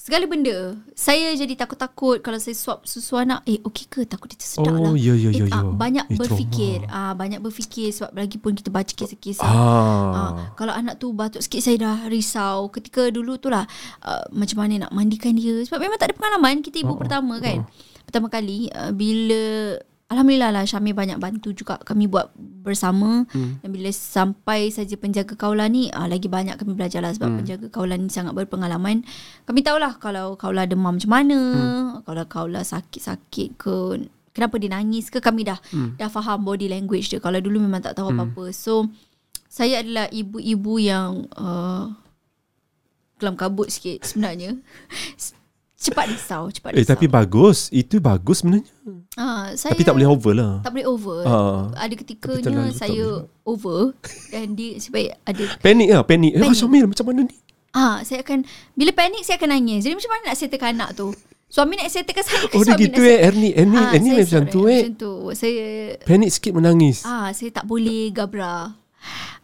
[0.05, 4.37] Segala benda Saya jadi takut-takut Kalau saya suap susu anak Eh okey ke Takut dia
[4.37, 5.73] tersedak Oh, lah ya, ya, eh, ya, ah, ya.
[5.73, 10.13] Banyak Eh, berfikir ah, Banyak berfikir Sebab lagi pun kita baca kisah-kisah Ah.
[10.13, 10.31] Ah,
[10.61, 12.69] kalau anak tu batuk sikit saya dah risau.
[12.69, 13.65] Ketika dulu tu lah
[14.05, 15.63] uh, macam mana nak mandikan dia.
[15.65, 16.61] Sebab memang tak ada pengalaman.
[16.61, 17.65] Kita ibu Oh, oh, pertama kan.
[18.05, 19.43] Pertama kali uh, bila
[20.15, 22.31] Alhamdulillah lah Syamil banyak bantu juga kami buat
[22.63, 23.59] bersama Hmm.
[23.61, 27.39] dan bila sampai saja penjaga kaula ni uh, lagi banyak kami belajar lah sebab Hmm.
[27.43, 29.03] penjaga kaula ni sangat berpengalaman.
[29.45, 31.91] Kami tahulah kalau kaula demam macam mana, Hmm.
[32.07, 33.75] kalau kaula sakit-sakit ke
[34.31, 35.99] kenapa dia nangis ke kami dah Hmm.
[35.99, 37.19] dah faham body language dia.
[37.19, 38.55] Kalau dulu memang tak tahu apa-apa.
[38.55, 38.87] So
[39.51, 41.91] saya adalah ibu-ibu yang uh,
[43.19, 44.59] kelam kabut sikit sebenarnya.
[45.85, 46.81] cepat risau, cepat risau.
[46.81, 48.65] Eh tapi bagus Itu bagus sebenarnya
[49.15, 51.19] Ah, saya Tapi tak boleh over lah tak boleh over.
[51.23, 51.71] Ah.
[51.77, 53.95] Ada ketikanya saya over
[54.29, 56.57] dan dia sebab ada Panik lah Panik, Eh Panik.
[56.57, 57.37] Syamil macam mana ni
[57.71, 59.83] ah saya akan bila panik saya akan nangis.
[59.83, 61.11] Jadi macam mana nak settlekan anak tu?
[61.47, 64.43] Suami nak settlekan saya ke Oh dia suami gitu eh Ernie Ernie, Ah, Ernie macam
[64.47, 65.13] tu eh Macam tu.
[65.35, 65.65] Saya
[66.03, 68.75] Panik sikit menangis ah saya tak boleh gabra.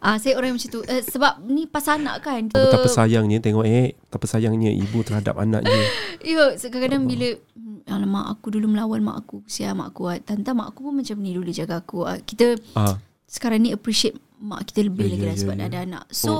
[0.01, 0.81] Ah saya orang macam tu.
[0.81, 2.49] Uh, sebab ni pasal anak kan.
[2.49, 5.77] Betapa sayangnya tengok eh Betapa sayangnya ibu terhadap anaknya
[6.25, 10.17] Ya, kadang-kadang bila hmm, Alamak aku dulu melawan mak aku Kesian mak aku ah.
[10.17, 12.17] Tante mak aku pun macam ni dulu jaga aku ah.
[12.17, 12.97] Kita ah.
[13.29, 16.03] sekarang ni appreciate mak kita lebih Ya, lagi ya, lah ya, sebab dah ada anak.
[16.09, 16.31] So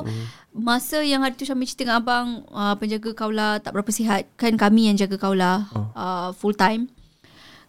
[0.52, 4.58] masa yang hari tu Syamil cerita dengan abang uh, penjaga kaula tak berapa sihat kan
[4.58, 5.86] kami yang jaga kaula Oh.
[5.94, 6.90] uh, full time.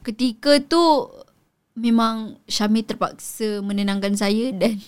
[0.01, 0.81] Ketika tu
[1.77, 4.81] memang Syamil terpaksa menenangkan saya dan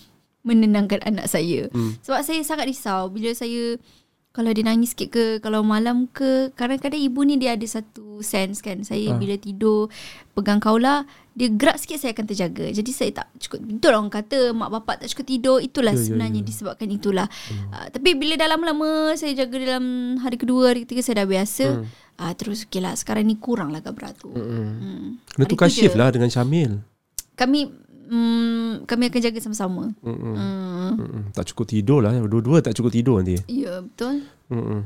[0.45, 1.65] menenangkan anak saya.
[1.69, 1.97] Hmm.
[1.99, 3.81] Sebab saya sangat risau bila saya
[4.29, 8.59] kalau dia nangis sikit ke kalau malam ke kadang-kadang ibu ni dia ada satu sense
[8.59, 9.17] kan saya Ah.
[9.17, 9.87] bila tidur
[10.31, 14.51] pegang kaula dia gerak sikit saya akan terjaga jadi saya tak cukup betul orang kata
[14.51, 16.47] mak bapak tak cukup tidur itulah Ya, ya, sebenarnya ya.
[16.47, 17.27] disebabkan itulah
[17.71, 19.85] uh, tapi bila dah lama-lama saya jaga dalam
[20.19, 21.87] hari kedua hari ketiga saya dah biasa Hmm.
[22.19, 25.31] uh, terus okey lah sekarang ni kurang lah berat tu hmm.
[25.31, 25.99] Kena tukar tu shift je.
[25.99, 26.83] lah dengan Syamil
[27.35, 27.71] kami
[28.05, 30.35] mm, kami akan jaga sama-sama Mm-mm.
[30.95, 31.23] Mm-mm.
[31.33, 34.85] Tak cukup tidur lah Dua-dua tak cukup tidur nanti ya betul Mm-mm.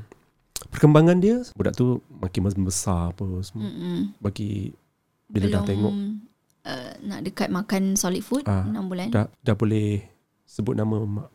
[0.71, 4.15] Perkembangan dia Budak tu makin besar apa semua Mm-mm.
[4.19, 4.75] Bagi
[5.27, 5.93] Bila dah tengok
[6.67, 10.03] uh, nak dekat makan solid food Ah, 6 bulan dah, dah boleh
[10.43, 11.29] Sebut nama mak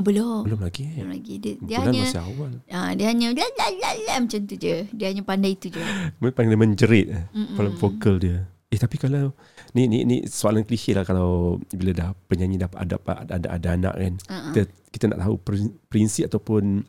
[0.00, 1.02] belum Belum lagi eh?
[1.02, 4.14] belum lagi dia, dia Bulan hanya masih awal Ah, dia hanya la la la la
[4.22, 4.86] macam tu je.
[4.96, 5.82] Dia hanya pandai itu je.
[6.38, 7.58] Panggil menjerit eh, Mm-mm.
[7.58, 9.34] Kalau vokal dia Eh tapi kalau
[9.70, 13.68] Ni ni ni soalan klise lah Kalau Bila dah penyanyi dah ada ada, ada, ada
[13.70, 14.42] anak kan Uh-uh.
[14.50, 14.60] kita,
[14.90, 16.82] kita nak tahu prin- prinsip ataupun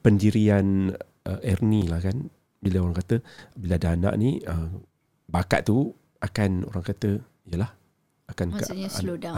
[0.00, 0.92] pendirian
[1.24, 2.28] uh, Ernie lah kan
[2.58, 3.16] bila orang kata
[3.54, 4.72] bila ada anak ni uh,
[5.26, 7.70] bakat tu akan orang kata yalah
[8.26, 9.36] akan Maksudnya an- slow down.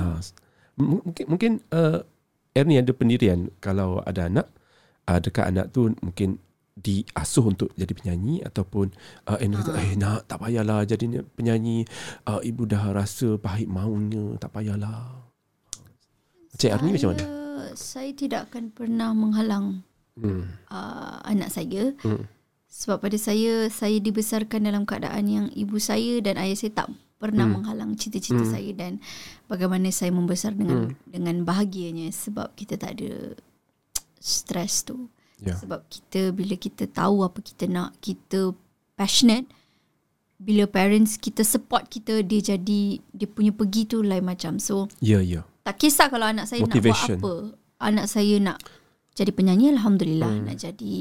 [0.78, 2.06] m- mungkin mungkin uh,
[2.54, 4.46] Ernie ada pendirian kalau ada anak
[5.10, 6.38] uh, dekat anak tu mungkin
[6.76, 8.92] diasuh untuk jadi penyanyi ataupun
[9.26, 11.88] uh, Ernie kata eh nak tak payahlah jadi penyanyi
[12.28, 15.24] uh, ibu dah rasa pahit maunya tak payahlah
[16.56, 17.24] Cik Ernie macam mana?
[17.76, 19.84] Saya- tidak akan pernah menghalang
[20.16, 20.48] Hmm.
[20.72, 21.92] uh, anak saya.
[22.00, 22.24] Hmm.
[22.66, 27.44] Sebab pada saya, saya dibesarkan dalam keadaan yang ibu saya dan ayah saya tak pernah
[27.44, 27.60] Hmm.
[27.60, 28.48] menghalang cita-cita Hmm.
[28.48, 28.92] saya dan
[29.44, 33.36] bagaimana saya membesar dengan dengan bahagianya sebab kita tak ada
[34.16, 35.12] stres tu.
[35.36, 35.52] Ya.
[35.56, 38.56] Sebab kita bila kita tahu apa kita nak, kita
[38.96, 39.44] passionate,
[40.36, 44.56] bila parents kita support kita, dia jadi dia punya pergi tu lain macam.
[44.56, 45.44] So Ya, ya.
[45.60, 47.20] tak kisah kalau anak saya Motivation.
[47.20, 47.54] nak buat apa.
[47.76, 48.58] Anak saya nak
[49.12, 50.44] jadi penyanyi alhamdulillah, hmm.
[50.48, 50.96] nak jadi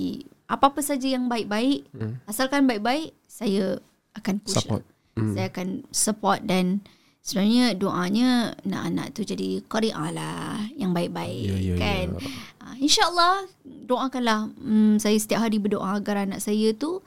[0.48, 2.20] apa-apa saja yang baik-baik, Hmm.
[2.28, 3.80] asalkan baik-baik, saya
[4.16, 4.56] akan push.
[4.60, 4.84] Support.
[4.84, 4.94] Lah.
[5.16, 5.32] Hmm.
[5.32, 6.84] Saya akan support dan
[7.26, 12.08] sebenarnya doanya nak anak tu jadi qari'ah lah yang baik-baik Ya, ya, kan.
[12.22, 12.30] ya.
[12.62, 17.02] Ah, InsyaAllah doakanlah hmm, Saya setiap hari berdoa Agar anak saya tu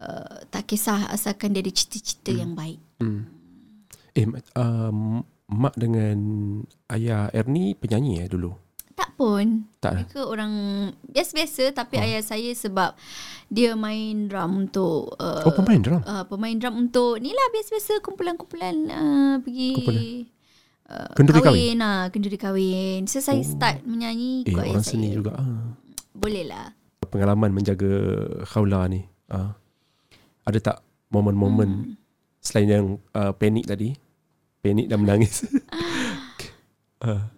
[0.00, 3.30] uh, Tak kisah Asalkan dia ada cita-cita yang baik Hmm.
[4.10, 4.26] Eh,
[4.58, 6.18] um, mak dengan
[6.90, 8.50] ayah Ernie penyanyi eh dulu?
[9.18, 9.92] Pun Tak?
[9.98, 10.52] Mereka orang
[11.04, 12.04] Biasa-biasa Tapi Oh.
[12.04, 12.94] ayah saya sebab
[13.48, 15.98] Dia main drum untuk uh, Oh, pemain drum?
[16.00, 20.02] uh, Pemain drum untuk Ni lah biasa-biasa Kumpulan-kumpulan uh, Pergi Kumpulan?
[20.88, 23.50] uh, Kenduri kahwin, Lah, kenduri kahwin So saya Oh.
[23.50, 24.94] start menyanyi Eh, ikut ayah orang saya.
[24.94, 25.34] seni juga.
[25.34, 25.74] Ah.
[26.12, 26.70] Boleh lah
[27.04, 27.90] Pengalaman menjaga
[28.44, 29.02] khawla ni.
[29.26, 29.58] Ah.
[30.44, 30.76] Ada tak
[31.08, 31.94] momen-momen Hmm.
[32.38, 33.96] selain yang uh, panik tadi?
[34.58, 35.42] Panik dan menangis.
[36.98, 37.30] Ah.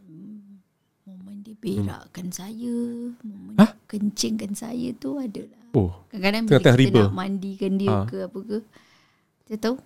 [1.61, 2.77] Berakkan saya
[3.55, 3.71] Hah?
[3.71, 7.01] dia kencingkan saya tu adalah oh, Kadang-kadang bila kita riba.
[7.03, 8.05] nak mandikan dia Ah.
[8.05, 8.59] ke apa ke
[9.45, 9.77] Dia tahu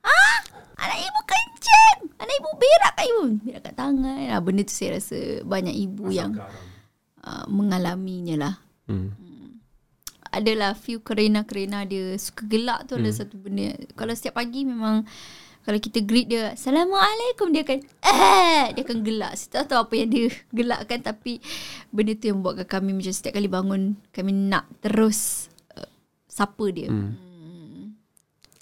[0.00, 0.38] Ah,
[0.78, 4.90] anak ibu kencing Anak ibu berak kat ibu Berak kat tangan ah, Benda tu saya
[4.96, 6.32] rasa banyak ibu yang
[7.20, 8.54] uh, mengalaminya lah
[8.86, 9.10] hmm.
[10.28, 13.02] Adalah few kerena-kerena dia suka gelak tu Hmm.
[13.02, 15.04] adalah satu benda Kalau setiap pagi memang
[15.68, 19.94] kalau kita greet dia Assalamualaikum Dia akan eh, Dia akan gelak Saya tak tahu apa
[20.00, 20.26] yang dia
[20.64, 21.44] gelakkan Tapi
[21.92, 25.84] Benda tu yang buatkan kami Macam setiap kali bangun Kami nak terus uh,
[26.24, 27.12] Sapa dia Hmm.
[27.12, 27.84] hmm.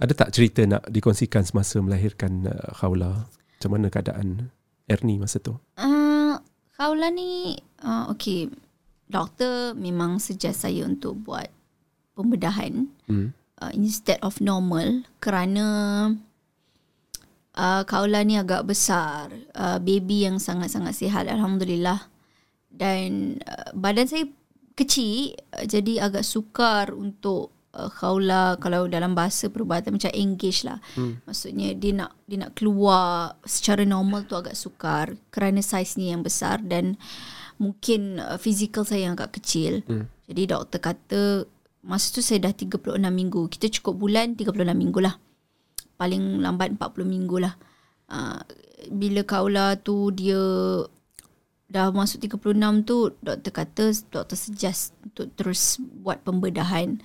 [0.02, 3.30] Ada tak cerita nak dikongsikan semasa melahirkan uh, khawla?
[3.30, 4.50] Macam mana keadaan
[4.90, 5.54] Ernie masa tu?
[5.78, 6.42] Uh,
[6.74, 7.54] Kaula ni
[7.86, 8.50] uh, Okay
[9.07, 11.46] Doktor memang suggest saya untuk buat
[12.18, 13.30] Pembedahan Hmm.
[13.62, 16.11] uh, Instead of normal Kerana
[17.57, 22.07] uh, Kaula ni agak besar uh, Baby yang sangat-sangat sihat Alhamdulillah
[22.70, 24.24] Dan uh, Badan saya
[24.76, 30.78] kecil uh, Jadi agak sukar untuk uh, Kaula Kalau dalam bahasa perubatan Macam engage lah
[30.94, 31.20] Hmm.
[31.28, 36.59] Maksudnya dia nak dia nak keluar secara normal tu agak sukar kerana saiznya yang besar
[36.64, 36.96] dan
[37.61, 39.84] mungkin uh, fizikal saya yang agak kecil.
[39.84, 40.09] Hmm.
[40.28, 41.22] Jadi doktor kata
[41.86, 43.42] masa tu saya dah 36 minggu.
[43.48, 45.14] Kita cukup bulan 36 minggu lah.
[45.97, 47.55] Paling lambat 40 minggu lah.
[48.07, 48.38] Uh,
[48.92, 50.38] bila kaula tu dia
[51.66, 53.84] dah masuk 36 tu doktor kata
[54.14, 57.01] doktor suggest untuk terus buat pembedahan.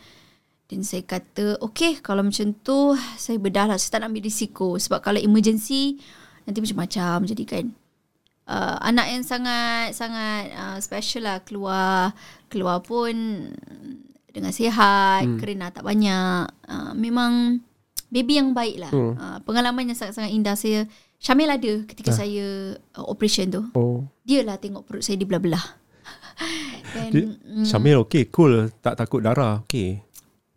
[0.71, 3.75] Dan saya kata okay kalau macam tu saya bedah lah.
[3.75, 4.79] Saya tak nak ambil risiko.
[4.79, 5.99] Sebab kalau emergency
[6.47, 7.65] nanti macam-macam jadi kan.
[8.51, 12.11] Uh, anak yang sangat sangat uh, special lah keluar
[12.51, 13.47] keluar pun
[14.31, 15.37] dengan sihat, hmm.
[15.39, 16.47] kerana tak banyak.
[16.67, 17.59] Uh, memang
[18.11, 18.91] baby yang baik lah.
[18.91, 19.15] Hmm.
[19.15, 20.83] Uh, pengalaman yang sangat-sangat indah saya.
[21.17, 22.17] Syamil ada ketika Ah.
[22.19, 22.45] saya
[22.93, 23.61] uh, operation tu.
[23.71, 24.03] Oh.
[24.21, 25.61] Dia lah tengok perut saya dibelah-belah.
[26.93, 28.67] Dan Dia, mm, Syamil okey, cool.
[28.77, 29.63] Tak takut darah.
[29.63, 30.01] Okey.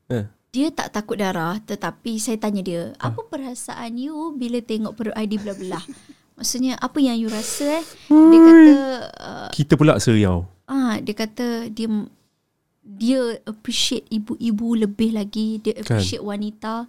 [0.06, 0.26] Eh.
[0.50, 3.10] dia tak takut darah tetapi saya tanya dia, Ah.
[3.10, 5.82] apa perasaan you bila tengok perut I dibelah-belah?
[6.36, 7.84] Maksudnya apa yang you rasa eh?
[8.06, 8.74] Dia kata
[9.16, 10.46] uh, Kita pula seriau.
[10.64, 11.86] ah dia kata dia
[12.80, 15.98] dia appreciate ibu-ibu lebih lagi, dia Kan.
[15.98, 16.86] appreciate wanita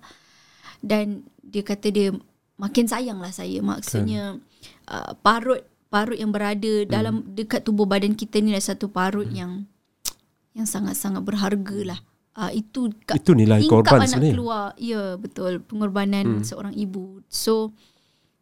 [0.86, 2.13] dan dia kata dia
[2.61, 3.57] makin sayang lah saya.
[3.65, 4.38] Maksudnya
[4.86, 6.89] uh, parut parut yang berada Hmm.
[6.91, 9.65] dalam dekat tubuh badan kita ni adalah satu parut yang
[10.53, 11.99] yang sangat-sangat berharga lah.
[12.36, 14.33] Uh, itu kat Itu nilai korban anak sebenarnya.
[14.36, 14.65] keluar.
[14.75, 15.63] Ya, betul.
[15.65, 16.45] Pengorbanan hmm.
[16.45, 17.23] seorang ibu.
[17.31, 17.71] So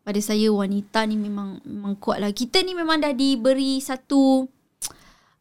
[0.04, 2.34] pada saya wanita ni memang memang kuat lah.
[2.36, 4.50] Kita ni memang dah diberi satu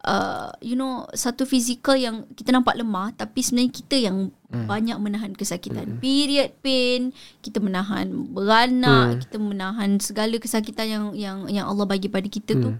[0.06, 4.16] uh, you know satu fizikal yang kita nampak lemah tapi sebenarnya kita yang
[4.50, 4.66] hmm.
[4.66, 5.96] banyak menahan kesakitan.
[5.96, 6.00] Hmm.
[6.02, 9.20] Period pain, kita menahan beranak, hmm.
[9.26, 12.62] kita menahan segala kesakitan yang yang yang Allah bagi pada kita hmm.
[12.62, 12.70] tu.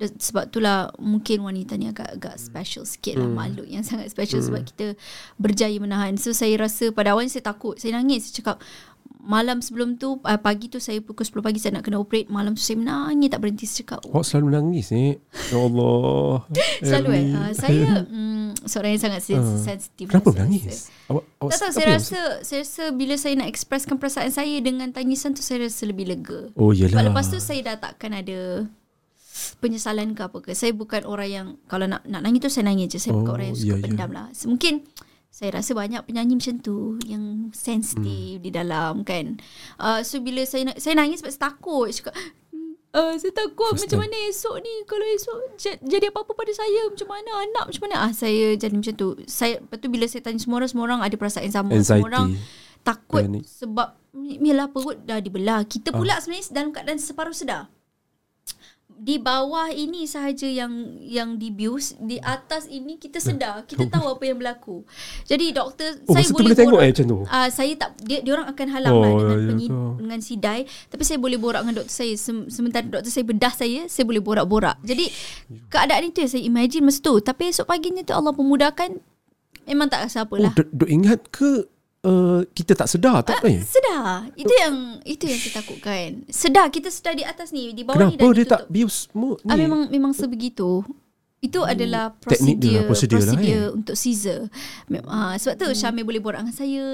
[0.00, 4.40] Dan sebab itulah mungkin wanita ni agak agak special sikit lah makhluk yang sangat special
[4.40, 4.96] sebab kita
[5.36, 6.16] berjaya menahan.
[6.16, 7.76] So saya rasa pada awalnya saya takut.
[7.76, 8.32] Saya nangis.
[8.32, 8.56] Saya cakap
[9.22, 12.26] malam sebelum tu uh, pagi tu saya pukul 10 pagi saya nak kena operate.
[12.26, 13.64] Malam tu saya menangis tak berhenti.
[13.64, 15.14] Cakap Awak selalu menangis ni.
[15.48, 16.44] Ya Allah.
[16.82, 20.10] Selalu eh uh, Saya mm, Seorang yang sangat sens- sensitif Ah.
[20.10, 20.88] Kenapa lah, menangis?
[21.06, 24.88] Awak, awak Tak tahu saya rasa Saya rasa bila saya nak expresskan perasaan saya Dengan
[24.88, 27.04] tangisan tu Saya rasa lebih lega Oh Sebab yelah.
[27.06, 28.64] lepas tu saya dah takkan ada
[29.56, 32.88] Penyesalan ke apa ke Saya bukan orang yang Kalau nak nak nangis tu Saya nangis
[32.88, 33.82] je Saya bukan Oh, orang yang ya, suka ya.
[33.82, 34.74] pendam lah so, Mungkin
[35.30, 38.42] saya rasa banyak penyanyi macam tu yang sensitif hmm.
[38.42, 39.38] di dalam kan.
[39.76, 41.88] Uh, so bila saya na- saya nangis sebab saya takut.
[41.88, 42.14] Cakap,
[42.90, 44.10] Uh, saya takut First macam time.
[44.10, 47.96] mana esok ni kalau esok j- jadi apa-apa pada saya macam mana anak macam mana
[48.00, 51.00] ah saya jadi macam tu saya lepas tu bila saya tanya semua orang semua orang
[51.00, 51.86] ada perasaan sama Anxiety.
[51.86, 52.28] semua orang
[52.82, 53.46] takut Panic.
[53.46, 53.94] sebab
[54.42, 57.70] Yalah perut dah dibelah Kita pula sebenarnya dalam keadaan separuh sedar
[59.00, 60.68] di bawah ini sahaja yang
[61.00, 64.84] yang dibius di atas ini kita sedar kita tahu apa yang berlaku.
[65.24, 67.18] Jadi doktor Oh, saya boleh boleh tengok borak- eh macam tu?
[67.26, 70.60] Ah saya tak dia dia orang akan halang Oh, lah dengan ya penyi, dengan sidai.
[70.86, 72.12] Tapi saya boleh borak dengan doktor saya.
[72.14, 74.76] Sem- sementara doktor saya bedah saya saya boleh borak-borak.
[74.82, 75.08] Jadi
[75.66, 77.16] keadaan itu yang saya imagine masa tu.
[77.18, 79.00] Tapi esok paginya tu Allah pemudahkan.
[79.64, 81.64] Memang tak rasa Oh, apalah dok, dok ingat ke
[82.02, 83.60] uh, kita tak sedar tak eh?
[83.60, 88.06] sedar itu yang itu yang saya takutkan sedar kita sedar di atas ni di bawah
[88.06, 88.52] ni Kenapa dah dia ditutup.
[88.56, 89.46] tak bius semua ni?
[89.46, 90.84] Ah memang memang sebegitu.
[91.40, 93.68] Itu adalah teknik dia prosedur lah, prosedur lah, prosedur eh.
[93.72, 94.40] untuk Caesar.
[94.86, 96.84] Mem- ah, sebab tu Syamil boleh borak dengan saya.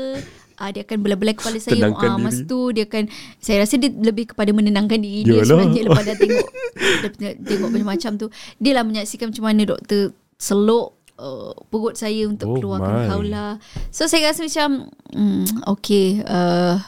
[0.54, 1.74] Ah, dia akan belah-belah kepala saya.
[1.74, 2.48] Tenangkan Ah, masa diri.
[2.48, 3.04] tu dia akan
[3.36, 6.46] saya rasa dia lebih kepada menenangkan diri dia sebenarnya lepas dah tengok
[7.18, 8.26] dia tengok- macam-macam tu.
[8.56, 10.02] Dia lah menyaksikan macam mana doktor
[10.36, 13.08] seluk uh, perut saya untuk Oh keluarkan my.
[13.08, 13.46] kaula.
[13.92, 16.80] So saya rasa macam hmm, okay uh,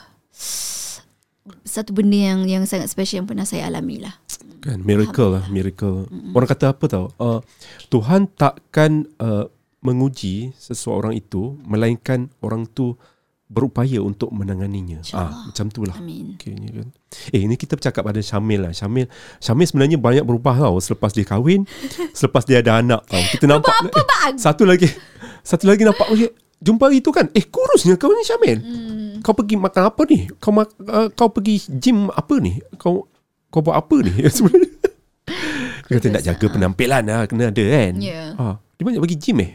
[1.65, 4.17] satu benda yang yang sangat special yang pernah saya alami lah.
[4.59, 6.11] Kan miracle lah, miracle.
[6.35, 7.07] Orang kata apa tau?
[7.17, 7.41] Uh,
[7.89, 9.47] Tuhan takkan uh,
[9.79, 12.99] menguji seseorang itu melainkan orang tu
[13.49, 15.01] berupaya untuk menanganinya.
[15.17, 15.97] Ah, macam tu lah.
[15.97, 16.37] Amin.
[16.37, 16.91] Okay, ni kan.
[17.29, 18.73] Eh, ini kita bercakap pada Syamil lah.
[18.73, 19.07] Syamil,
[19.39, 21.69] Syamil sebenarnya banyak berubah tau selepas dia kahwin,
[22.17, 23.21] selepas dia ada anak tau.
[23.21, 24.35] Kita nampak apa, bang?
[24.41, 24.89] Satu lagi.
[25.45, 26.33] Satu lagi nampak lagi.
[26.59, 28.59] Jumpa hari tu kan, eh kurusnya kau ni Syamil.
[28.59, 29.23] Hmm.
[29.23, 30.27] Kau pergi makan apa ni?
[30.43, 32.59] Kau mak, uh, kau pergi gym apa ni?
[32.81, 33.07] Kau
[33.53, 34.71] kau buat apa ni sebenarnya?
[35.89, 37.93] Dia kata nak jaga penampilan lah, kena ada kan.
[38.03, 38.35] Ya.
[38.37, 39.53] Ah, dia banyak pergi gym eh.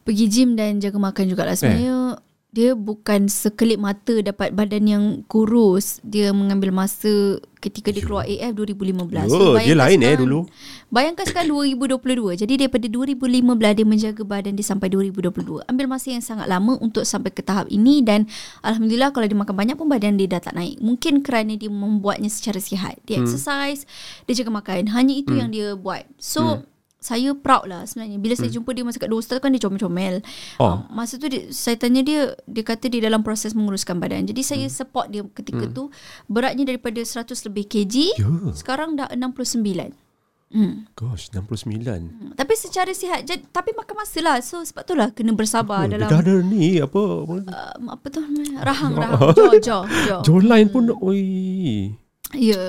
[0.00, 2.29] pergi gym dan jaga makan jugalah sebenarnya eh.
[2.50, 6.02] Dia bukan sekelip mata dapat badan yang kurus.
[6.02, 10.38] Dia mengambil masa ketika dia keluar AF 2015 Oh, dia bayangkan lain eh sekarang- dulu.
[10.88, 16.24] bayangkan sekarang 2022 jadi daripada 2015 dia menjaga badan dia sampai 2022 ambil masa yang
[16.24, 18.24] sangat lama untuk sampai ke tahap ini dan
[18.64, 20.80] Alhamdulillah kalau dia makan banyak pun badan dia dah tak naik.
[20.80, 22.96] Mungkin kerana dia membuatnya secara sihat.
[23.04, 23.28] Dia hmm.
[23.28, 23.84] exercise
[24.24, 24.88] dia jaga makan.
[24.88, 25.40] Hanya itu hmm.
[25.44, 26.08] yang dia buat.
[26.16, 26.69] So hmm
[27.00, 28.20] saya proud lah sebenarnya.
[28.20, 30.20] Bila saya jumpa dia masa kat Dostal kan dia comel-comel.
[30.60, 30.76] Oh.
[30.76, 30.78] Oh.
[30.92, 34.28] masa tu dia, saya tanya dia, dia kata dia dalam proses menguruskan badan.
[34.28, 35.88] Jadi saya support dia ketika tu.
[36.28, 38.28] Beratnya daripada 100 lebih kg, Ya.
[38.52, 39.96] sekarang dah 69.
[40.50, 40.82] Hmm.
[40.98, 41.78] Gosh 69
[42.10, 42.34] Hmm.
[42.34, 45.94] Tapi secara sihat jad, Tapi makan masa lah So sebab tu lah Kena bersabar oh,
[45.94, 48.18] dalam Dia dah ada ni Apa um, Apa tu?
[48.58, 51.94] Rahang Rahang Jaw jaw jaw Jawline pun Oi
[52.34, 52.66] Ya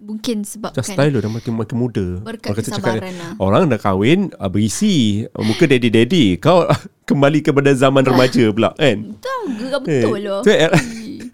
[0.00, 2.06] Mungkin sebab Just style dah makin makin muda.
[2.24, 6.40] Berkat Orang kata cakap, kesabaran lah Orang dah kahwin ah, berisi muka daddy-daddy.
[6.40, 6.64] Kau
[7.08, 9.12] kembali kepada zaman remaja pula kan.
[9.20, 10.72] Tahu ke betul Eh, loh Er-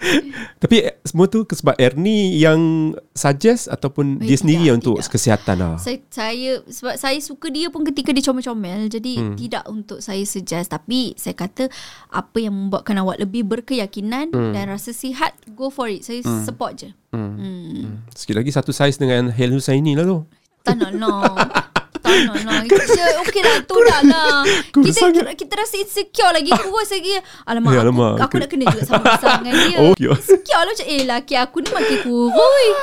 [0.62, 4.96] Tapi eh, semua tu sebab Ernie yang suggest ataupun Eh, dia sendiri tidak, yang untuk
[5.00, 5.12] tidak.
[5.12, 5.74] kesihatan lah.
[5.80, 9.36] saya, saya sebab saya suka dia pun ketika dia comel-comel jadi hmm.
[9.36, 11.68] tidak untuk saya suggest tapi saya kata
[12.12, 14.52] apa yang membuatkan awak lebih berkeyakinan hmm.
[14.54, 16.44] dan rasa sihat go for it saya hmm.
[16.44, 17.32] support je Hmm.
[17.40, 18.12] hmm.
[18.12, 20.28] Sikit lagi satu saiz dengan Hel Husaini lah tu.
[20.60, 21.32] tak nak nak
[22.06, 22.84] tak nak nak kita
[23.26, 24.36] okey lah tu dah lah
[24.70, 25.02] kita,
[25.34, 28.14] kita rasa insecure lagi kurus lagi alamak, aku, alamak.
[28.22, 30.14] aku nak kena juga sama besar dengan dia Oh, ya.
[30.14, 32.76] insecure lah macam eh laki aku ni makin kurus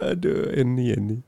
[0.00, 1.20] Aduh, Ernie, Ernie.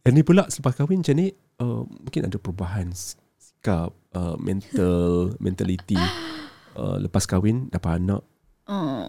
[0.00, 1.28] Ernie pula selepas kahwin macam ni,
[1.60, 6.00] uh, mungkin ada perubahan sikap, uh, mental, mentality.
[6.72, 8.24] Uh, lepas kahwin, dapat anak.
[8.64, 9.04] oh.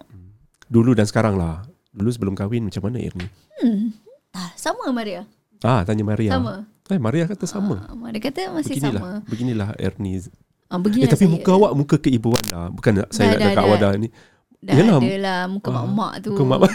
[0.67, 1.63] Dulu dan sekarang lah.
[1.91, 3.31] Dulu sebelum kahwin macam mana Ernie?
[4.31, 5.23] ah, sama Maria
[5.61, 6.31] Ah, tanya Maria.
[6.33, 7.79] sama Eh, Maria kata sama.
[7.81, 10.19] Ah, Maria kata masih beginilah, sama beginilah Ernie.
[10.67, 11.31] ah, Eh, beginilah tapi saya.
[11.31, 12.67] muka awak muka keibuan dah.
[12.67, 13.63] Bukan nak saya nak Dah, dah, dekat dah.
[13.63, 14.07] awak dah ni.
[14.59, 14.99] Dah Yelah.
[14.99, 16.29] ada lah muka Ah, mak-mak tu.
[16.31, 16.59] Muka mak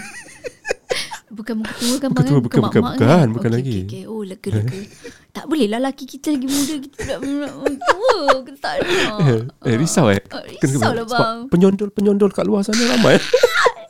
[1.28, 3.26] Bukan muka tua kan Muka tua, bukan, bukan, mak-mak bukan, kan?
[3.28, 3.76] bukan Okey, lagi.
[3.76, 4.02] okey, okey.
[4.06, 4.78] Oh lega lega.
[5.36, 8.16] tak boleh lah laki kita lagi muda kita pula pula tua.
[8.40, 9.18] Kita tak nak.
[9.60, 10.22] eh, risau eh.
[10.30, 11.36] Ah, risau lah bang.
[11.50, 13.20] Penyondol-penyondol kat luar sana ramai.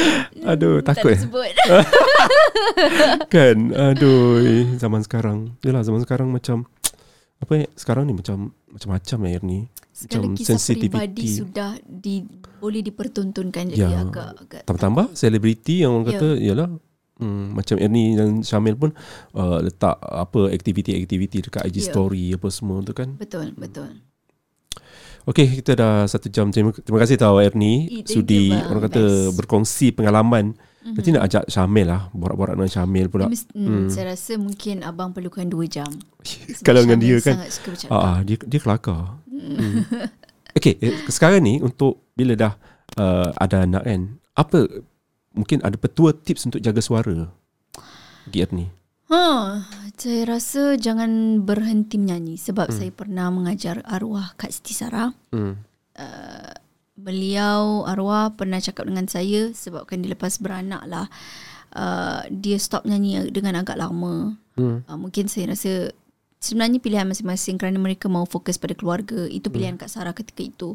[0.52, 1.16] Aduh, takut eh.
[1.16, 1.50] Tak sebut.
[3.28, 6.66] Kan Aduh eh, Zaman sekarang Yalah zaman sekarang macam
[7.38, 9.58] Apa eh Sekarang ni macam Macam-macam lah ni
[9.90, 10.92] Segala Macam kisah sensitivity.
[10.92, 12.22] peribadi sudah di,
[12.56, 14.02] boleh dipertontonkan jadi Ya.
[14.02, 16.12] agak agak Tambah-tambah Selebriti yang orang Ya.
[16.14, 16.68] kata Yalah
[17.18, 18.90] hmm, Macam Ernie dan Syamil pun
[19.32, 21.90] uh, Letak apa Aktiviti-aktiviti Dekat IG Ya.
[21.90, 23.88] story Apa semua tu kan betul betul.
[25.26, 28.62] Okay kita dah Satu jam Terima, terima kasih tau Ernie Eh, Sudi you.
[28.64, 29.34] Orang kata Best.
[29.34, 30.54] Berkongsi pengalaman
[30.86, 30.94] Mhm.
[30.94, 34.76] Nanti nak ajak Syamil lah Borak-borak dengan Syamil pula Dia mesti- hmm, Saya rasa mungkin
[34.80, 35.90] abang perlukan 2 jam.
[36.62, 37.90] Kalau dengan dia kan Sangat suka bercakap.
[37.90, 39.02] Ah, ah, dia dia kelakar.
[39.26, 39.82] Hmm.
[40.56, 42.56] Okay, eh, sekarang ni untuk bila dah
[42.96, 44.00] uh, ada anak kan,
[44.32, 44.64] apa
[45.30, 47.28] mungkin ada petua tips untuk jaga suara?
[48.26, 48.64] Giat ni.
[49.06, 49.20] Ha,
[49.96, 52.76] saya rasa jangan berhenti menyanyi sebab hmm.
[52.76, 55.12] saya pernah mengajar arwah Kak Siti Sarah.
[55.32, 55.56] Hmm.
[56.96, 61.06] Beliau arwah pernah cakap dengan saya sebabkan dia lepas beranak lah
[61.76, 64.34] uh, dia stop nyanyi dengan agak lama.
[64.56, 64.80] Hmm.
[64.88, 65.92] Uh, mungkin saya rasa
[66.40, 69.28] sebenarnya pilihan masing-masing kerana mereka mau fokus pada keluarga.
[69.28, 70.68] Itu pilihan Kak Sarah ketika itu.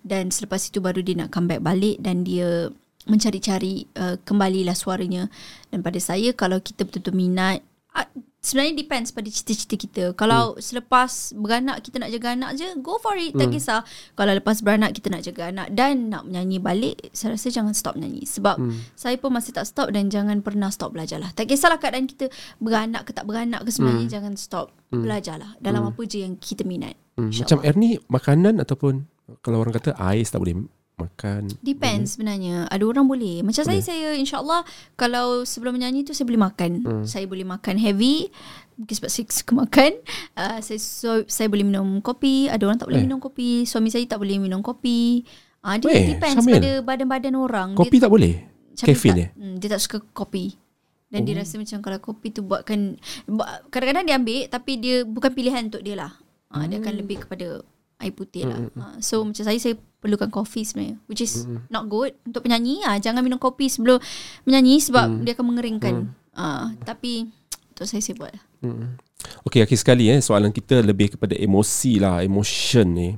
[0.00, 2.70] Dan selepas itu baru dia nak come back balik dan dia
[3.04, 5.28] mencari-cari uh, kembalilah suaranya.
[5.74, 7.60] Dan pada saya kalau kita betul-betul minat
[7.98, 8.08] uh,
[8.44, 10.04] sebenarnya depends pada cita-cita kita.
[10.12, 13.32] Kalau selepas beranak kita nak jaga anak je, go for it.
[13.32, 13.80] Tak kisah.
[14.12, 17.96] Kalau lepas beranak kita nak jaga anak dan nak menyanyi balik, saya rasa jangan stop
[17.96, 18.28] menyanyi.
[18.28, 18.60] Sebab
[18.94, 21.32] saya pun masih tak stop dan jangan pernah stop belajar lah.
[21.32, 22.28] Tak kisahlah keadaan kita
[22.60, 25.56] beranak ke tak beranak ke sebenarnya jangan stop belajar lah.
[25.58, 26.94] Dalam apa je yang kita minat.
[27.16, 27.32] Hmm.
[27.32, 29.06] Macam Ernie makanan ataupun
[29.40, 31.50] kalau orang kata ais tak boleh makan.
[31.60, 32.66] Depends sebenarnya.
[32.66, 33.42] Ada orang boleh.
[33.42, 34.62] Macam saya, saya insyaAllah
[34.94, 36.70] kalau sebelum menyanyi tu saya boleh makan.
[36.82, 37.04] Hmm.
[37.04, 38.30] Saya boleh makan heavy.
[38.74, 39.90] Mungkin sebab saya suka makan.
[40.34, 42.46] Uh, saya, so, saya boleh minum kopi.
[42.46, 43.06] Ada orang tak boleh Eh.
[43.06, 43.62] minum kopi.
[43.64, 45.22] Suami saya tak boleh minum kopi.
[45.60, 46.54] Uh, dia Eh, depends Syamil.
[46.58, 47.68] pada badan-badan orang.
[47.74, 48.34] Kopi tak boleh?
[48.74, 50.58] Caffeine dia hmm, Dia tak suka kopi.
[51.06, 51.24] Dan oh.
[51.24, 55.70] dia rasa macam kalau kopi tu buatkan buat- kadang-kadang dia ambil tapi dia bukan pilihan
[55.70, 56.10] untuk dia lah.
[56.50, 57.62] Ha, dia akan lebih kepada
[57.98, 58.66] air putih lah.
[58.74, 63.00] Ha, so macam saya saya perlukan kopi sebenarnya which is not good untuk penyanyi ah
[63.00, 63.96] jangan minum kopi sebelum
[64.44, 66.12] menyanyi sebab dia akan mengeringkan.
[66.36, 67.32] Ah tapi
[67.72, 68.34] untuk saya saya buat.
[68.60, 69.00] Hmm.
[69.48, 73.10] Okay, akhir sekali eh soalan kita lebih kepada emosi lah, emotion ni.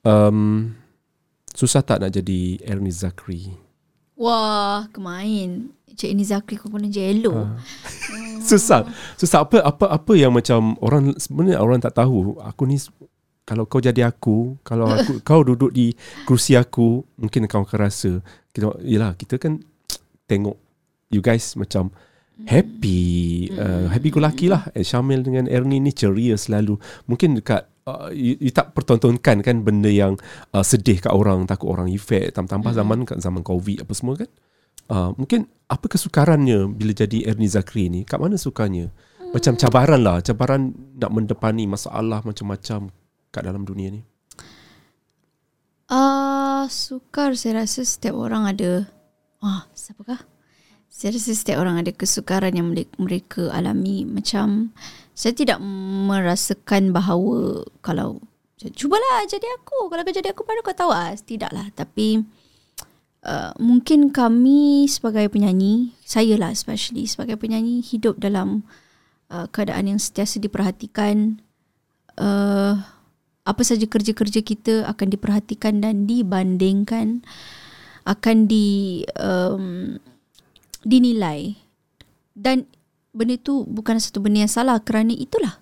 [0.00, 0.72] Um,
[1.52, 3.52] susah tak nak jadi Ernie Zakri?
[4.16, 5.68] Wah, kemain.
[5.92, 7.54] Cik ini Zakri kau pun jello.
[8.40, 8.88] susah
[9.20, 12.80] susah apa apa apa yang macam orang sebenarnya orang tak tahu aku ni
[13.44, 15.92] kalau kau jadi aku kalau aku kau duduk di
[16.28, 18.12] kerusi aku mungkin kau akan rasa
[18.54, 19.58] kita yalah kita kan
[20.30, 20.56] tengok
[21.10, 21.90] you guys macam
[22.46, 24.68] happy uh, happy go lucky lah.
[24.72, 26.80] Eh, Syamil dengan Ernie ni ceria selalu.
[27.04, 30.16] Mungkin dekat uh, you, you tak pertontonkan kan benda yang
[30.54, 34.30] uh, sedih kat orang takut orang efek tambah-tambah zaman kat zaman covid apa semua kan.
[34.90, 38.02] Uh, mungkin apa kesukarannya bila jadi Ernie Zakri ni?
[38.02, 38.90] Kat mana sukanya?
[39.30, 40.18] Macam cabaran lah.
[40.18, 42.90] Cabaran nak mendepani masalah macam-macam
[43.30, 44.02] kat dalam dunia ni
[45.90, 48.86] Ah, sukar saya rasa setiap orang ada.
[49.42, 50.22] Ah, siapakah?
[50.86, 54.06] Saya rasa setiap orang ada kesukaran yang mereka, alami.
[54.06, 54.70] Macam
[55.18, 55.58] saya tidak
[56.06, 58.22] merasakan bahawa kalau
[58.62, 59.90] cubalah jadi aku.
[59.90, 61.10] Kalau kau jadi aku baru kau tahu ah.
[61.10, 61.74] Tidaklah.
[61.74, 62.22] Tapi
[63.26, 68.62] uh, mungkin kami sebagai penyanyi, saya lah especially sebagai penyanyi hidup dalam
[69.26, 71.42] uh, keadaan yang sentiasa diperhatikan.
[72.14, 72.78] Uh,
[73.44, 77.24] apa saja kerja-kerja kita akan diperhatikan dan dibandingkan
[78.04, 79.96] akan di um,
[80.84, 81.56] dinilai.
[82.36, 82.68] Dan
[83.12, 85.60] benda itu bukan satu benda yang salah kerana itulah.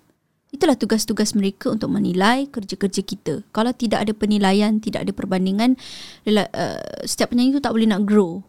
[0.49, 3.35] Itulah tugas-tugas mereka untuk menilai kerja-kerja kita.
[3.53, 5.77] Kalau tidak ada penilaian tidak ada perbandingan
[6.25, 8.41] uh, setiap penyanyi itu tak boleh nak grow.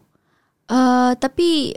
[0.70, 1.74] Uh, tapi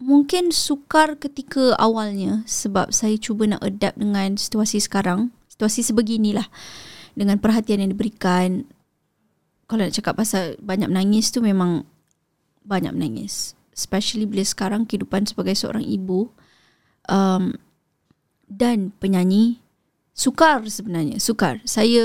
[0.00, 6.48] mungkin sukar ketika awalnya sebab saya cuba nak adapt dengan situasi sekarang situasi sebeginilah.
[7.12, 8.64] Dengan perhatian yang diberikan
[9.68, 11.84] kalau nak cakap pasal banyak menangis tu memang
[12.64, 13.52] banyak menangis.
[13.76, 16.32] Especially bila sekarang kehidupan sebagai seorang ibu
[17.12, 17.52] um,
[18.48, 19.60] dan penyanyi
[20.16, 21.62] sukar sebenarnya sukar.
[21.68, 22.02] Saya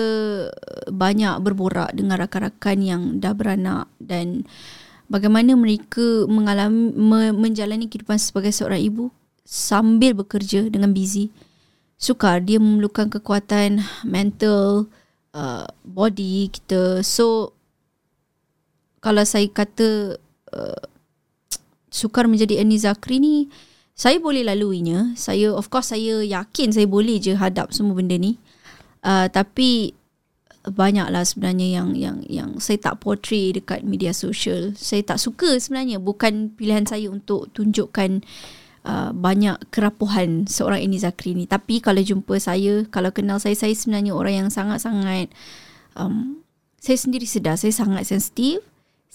[0.91, 4.43] banyak berborak dengan rakan-rakan yang dah beranak dan
[5.07, 9.09] bagaimana mereka mengalami me, menjalani kehidupan sebagai seorang ibu
[9.41, 11.33] sambil bekerja dengan busy
[11.95, 12.43] sukar.
[12.43, 14.87] Dia memerlukan kekuatan mental
[15.35, 17.01] uh, body kita.
[17.01, 17.55] So
[18.99, 20.19] kalau saya kata
[20.55, 20.83] uh,
[21.91, 23.47] sukar menjadi Ernie Zakri ni
[23.95, 25.15] saya boleh laluinya.
[25.15, 28.35] Saya of course saya yakin saya boleh je hadap semua benda ni.
[29.05, 29.95] Uh, tapi
[30.65, 34.73] banyaklah sebenarnya yang yang yang saya tak portray dekat media sosial.
[34.75, 36.01] Saya tak suka sebenarnya.
[36.01, 38.64] Bukan pilihan saya untuk tunjukkan uh,
[39.13, 44.13] banyak kerapuhan seorang Ernie Zakri ni tapi kalau jumpa saya kalau kenal saya saya sebenarnya
[44.13, 45.33] orang yang sangat-sangat
[45.97, 46.45] um,
[46.77, 48.61] saya sendiri sedar saya sangat sensitif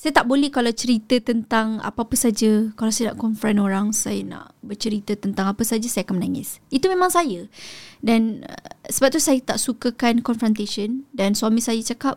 [0.00, 2.72] saya tak boleh kalau cerita tentang apa-apa saja.
[2.72, 6.56] Kalau saya nak confront orang, saya nak bercerita tentang apa saja, saya akan menangis.
[6.72, 7.44] Itu memang saya.
[8.00, 11.04] Dan uh, sebab tu saya tak sukakan confrontation.
[11.12, 12.16] Dan suami saya cakap,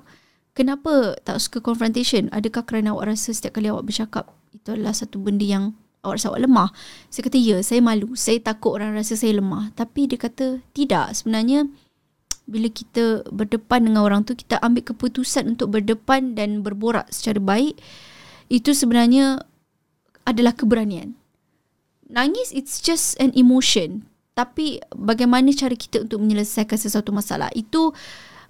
[0.55, 2.31] kenapa tak suka confrontation?
[2.31, 6.29] Adakah kerana awak rasa setiap kali awak bercakap, itu adalah satu benda yang awak rasa
[6.29, 6.69] awak lemah?
[7.07, 8.13] Saya kata, ya, saya malu.
[8.13, 9.71] Saya takut orang rasa saya lemah.
[9.73, 11.15] Tapi dia kata, tidak.
[11.15, 11.65] Sebenarnya,
[12.43, 17.79] bila kita berdepan dengan orang tu kita ambil keputusan untuk berdepan dan berborak secara baik
[18.51, 19.47] itu sebenarnya
[20.27, 21.15] adalah keberanian
[22.11, 24.03] nangis it's just an emotion
[24.35, 27.95] tapi bagaimana cara kita untuk menyelesaikan sesuatu masalah itu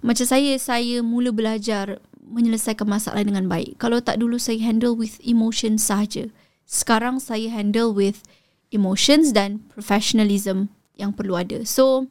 [0.02, 5.22] macam saya saya mula belajar menyelesaikan masalah dengan baik kalau tak dulu saya handle with
[5.22, 6.26] emotion saja
[6.64, 8.24] sekarang saya handle with
[8.72, 12.08] emotions dan professionalism yang perlu ada so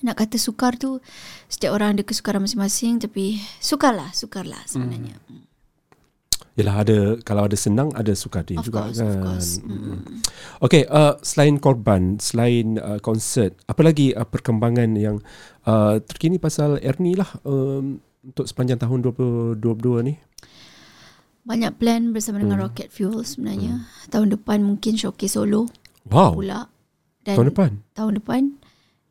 [0.00, 1.02] nak kata sukar tu
[1.50, 5.50] setiap orang ada kesukaran masing-masing tapi sukarlah sukarlah sebenarnya hmm.
[6.58, 9.06] Yalah ada kalau ada senang ada sukar dia of juga course, kan.
[9.06, 9.50] of course.
[9.62, 10.02] Hmm.
[10.60, 15.22] Okay, uh, selain korban, selain uh, konsert, apa lagi uh, perkembangan yang
[15.64, 20.14] uh, terkini pasal Ernie lah um, untuk sepanjang tahun 2022 ni?
[21.42, 22.64] Banyak plan bersama dengan Hmm.
[22.68, 23.80] Rocket Fuel sebenarnya.
[23.80, 24.08] Hmm.
[24.12, 25.66] Tahun depan mungkin showcase solo
[26.08, 26.36] Wow.
[26.36, 26.68] pula.
[27.24, 27.70] Dan Tahun depan.
[27.92, 28.42] Tahun depan.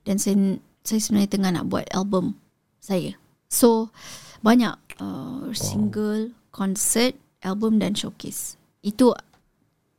[0.05, 2.37] Dan saya, saya sebenarnya tengah nak buat album
[2.79, 3.13] saya.
[3.49, 3.89] So
[4.41, 8.57] banyak uh, single, konsert, album dan showcase.
[8.81, 9.13] Itu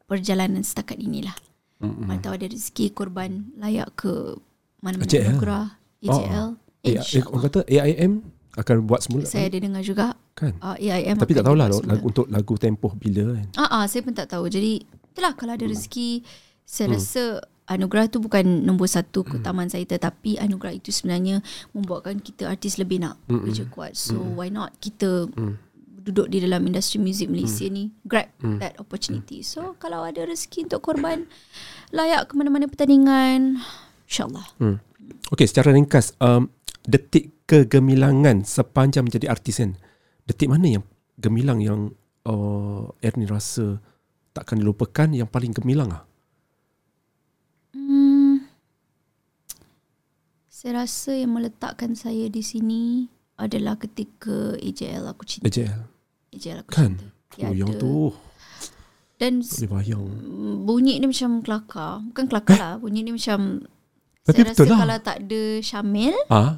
[0.07, 1.35] perjalanan setakat inilah.
[1.81, 2.05] Mm-mm.
[2.05, 4.37] Mana tahu ada rezeki korban layak ke
[4.85, 5.25] mana-mana AJL.
[5.33, 5.67] anugerah
[6.05, 6.49] AJL.
[6.85, 8.13] Eh, eh, orang kata AIM
[8.57, 10.53] akan buat semula Saya ada dengar juga kan?
[10.61, 13.47] uh, AIM Tapi tak tahulah lagu, untuk lagu tempoh bila kan.
[13.57, 14.49] Ah, ah, saya pun tak tahu.
[14.49, 16.25] Jadi, itulah kalau ada rezeki,
[16.65, 16.97] saya Hmm.
[16.97, 17.23] rasa
[17.71, 21.39] anugerah tu bukan nombor satu keutamaan saya tetapi anugerah itu sebenarnya
[21.71, 23.47] membuatkan kita artis lebih nak Mm-mm.
[23.47, 23.95] kerja kuat.
[23.95, 25.55] So, why not kita Mm.
[26.03, 28.59] duduk di dalam industri muzik Malaysia ni grab Mm.
[28.59, 29.47] that opportunity.
[29.47, 31.31] So, kalau ada rezeki untuk korban
[31.95, 33.63] layak ke mana-mana pertandingan,
[34.11, 34.47] insyaAllah.
[34.59, 34.83] Hmm.
[35.31, 36.51] Okay, secara ringkas, um,
[36.83, 39.79] detik kegemilangan sepanjang menjadi artis kan,
[40.31, 40.85] detik mana yang
[41.17, 41.81] gemilang yang
[42.25, 43.83] uh, Ernie rasa
[44.31, 46.03] takkan dilupakan yang paling gemilang ah?
[47.71, 48.47] Hmm,
[50.47, 55.47] saya rasa yang meletakkan saya di sini adalah ketika AJL aku cinta.
[55.47, 55.81] AJL.
[56.31, 56.93] AJL aku Kan?
[57.31, 57.47] cinta.
[57.47, 58.11] Oh, yang tu
[59.17, 60.05] Dan boleh bayang.
[60.65, 62.01] bunyi ni macam kelakar.
[62.07, 62.75] Bukan kelakar lah.
[62.77, 63.63] Bunyi ni macam...
[64.21, 64.79] Tapi saya betul rasa lah.
[64.81, 66.53] kalau tak ada Syamil, Ah?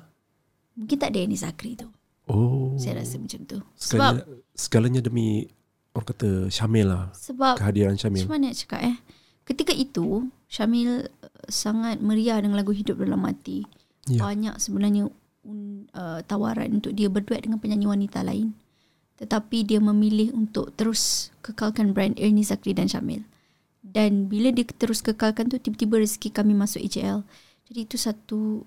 [0.72, 1.86] mungkin tak ada Annie Zakri tu.
[2.30, 2.78] Oh.
[2.78, 3.58] Saya rasa macam tu.
[3.74, 5.50] Sebab, Segalanya, segalanya demi
[5.92, 7.10] orang kata Syamil lah.
[7.12, 8.24] sebab Kehadiran Syamil.
[8.24, 8.96] macam mana nak cakap eh.
[9.42, 13.66] Ketika itu, Syamil uh, sangat meriah dengan lagu Hidup Dalam Mati.
[14.06, 14.22] Ya.
[14.22, 15.10] Banyak sebenarnya
[15.92, 18.54] uh, tawaran untuk dia berduet dengan penyanyi wanita lain.
[19.18, 23.22] Tetapi dia memilih untuk terus kekalkan brand Ernie Zakri dan Syamil.
[23.82, 27.26] dan bila dia terus kekalkan tu tiba-tiba rezeki kami masuk AJL.
[27.68, 28.62] Jadi itu satu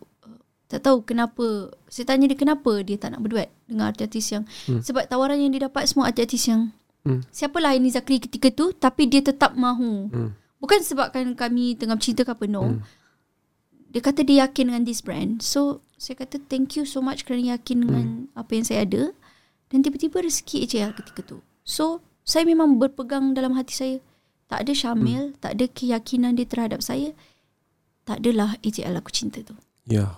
[0.66, 4.82] tak tahu kenapa saya tanya dia kenapa dia tak nak berduet dengan artis-artis yang hmm.
[4.82, 6.74] sebab tawaran yang dia dapat semua artis-artis yang
[7.06, 7.22] Hmm.
[7.30, 10.10] siapalah Aini Zakri ketika tu tapi dia tetap mahu.
[10.10, 10.34] Hmm.
[10.58, 12.66] Bukan sebabkan kami tengah bercinta ke apa no.
[12.66, 12.82] Hmm.
[13.94, 15.38] Dia kata dia yakin dengan this brand.
[15.46, 18.34] So saya kata thank you so much kerana yakin dengan Hmm.
[18.34, 19.14] apa yang saya ada
[19.70, 21.38] dan tiba-tiba rezeki AJL ketika tu.
[21.62, 23.96] So saya memang berpegang dalam hati saya
[24.50, 25.38] tak ada Syamil, Hmm.
[25.38, 27.14] tak ada keyakinan dia terhadap saya.
[28.02, 29.54] Tak adalah AJL aku cinta tu.
[29.86, 30.18] Ya.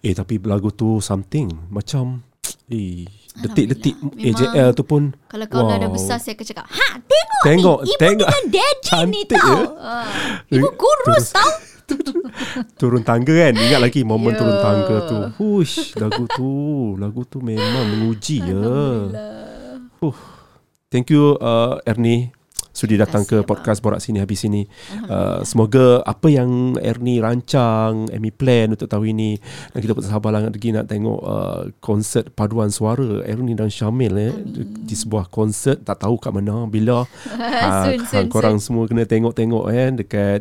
[0.00, 2.20] Eh tapi lagu tu something macam
[2.68, 3.96] eh detik-detik.
[4.14, 5.78] AJL tu pun Kalau kau wow.
[5.78, 8.28] dah besar saya akan cakap, "Ha, tengok, Tengok, ni, ibu tengok.
[8.28, 9.60] dengan daddy ni Cantik tau." ya.
[9.80, 10.08] Ah,
[10.48, 11.50] ibu kurus tau.
[12.80, 14.38] turun tangga kan Ingat lagi momen Ya.
[14.40, 16.50] turun tangga tu Hush Lagu tu
[16.96, 18.56] Lagu tu memang menguji ya
[20.00, 20.16] uh.
[20.88, 22.32] Thank you uh, Ernie
[22.72, 24.64] Sudi datang ke kasih, podcast Borak Sini Habis Sini.
[25.04, 29.36] Uh, Semoga apa yang Ernie rancang Ernie plan untuk tahun ini
[29.76, 34.64] Dan kita bersabar lagi nak tengok uh, Konsert paduan suara Ernie dan Syamil eh, di,
[34.88, 37.04] di sebuah konsert Tak tahu kat mana Bila.
[37.62, 40.40] Ah, Soon, soon, korang semua kena tengok-tengok kan dekat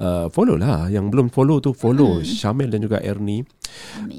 [0.00, 0.88] uh, follow lah.
[0.90, 2.24] Yang belum follow tu follow Hmm.
[2.24, 3.44] Syamil dan juga Ernie.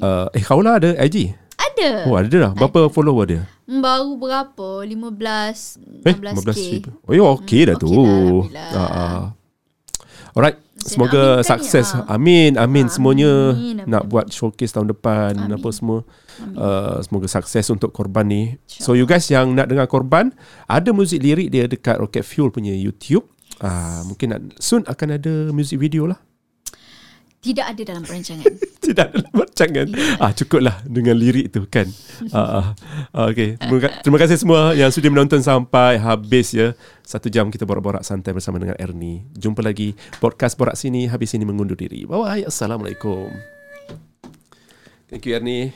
[0.04, 1.47] Uh, eh kau lah ada IG
[1.78, 1.92] Ada.
[2.04, 4.68] oh ada dah berapa follower dia Hmm, Baru berapa?
[4.82, 6.88] 15 eh 16k.
[6.88, 8.70] 15 oh ya okey dah Hmm, tu okey dah, Alhamdulillah.
[8.74, 9.24] Ah, ah.
[10.34, 12.00] alright Saya semoga aminkan sukses ya.
[12.08, 15.54] amin amin Ah, semuanya amin, amin, nak buat showcase tahun depan Amin.
[15.54, 16.00] apa semua
[16.38, 16.54] Amin.
[16.54, 18.42] Uh, semoga sukses untuk korban ni.
[18.70, 20.30] So you guys yang nak dengar korban,
[20.66, 23.26] ada muzik lirik dia dekat Rocket Fuel punya YouTube.
[23.58, 26.22] Ah, mungkin nak, soon akan ada music video lah.
[27.48, 28.44] Tidak ada dalam perancangan.
[28.88, 29.88] Tidak ada rancangan.
[30.20, 31.88] Ah cukuplah dengan lirik tu kan.
[32.36, 32.74] Ah,
[33.14, 33.56] ah, okay.
[33.56, 36.76] Terima, ka- terima kasih semua yang sudi menonton sampai habis ya.
[37.06, 39.24] Satu jam kita borak-borak santai bersama dengan Ernie.
[39.32, 42.04] Jumpa lagi podcast borak sini habis ini mengundur diri.
[42.04, 42.44] Bye bye.
[42.44, 43.32] Assalamualaikum.
[45.08, 45.72] Thank you Ernie.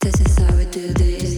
[0.00, 1.29] This is how we do this.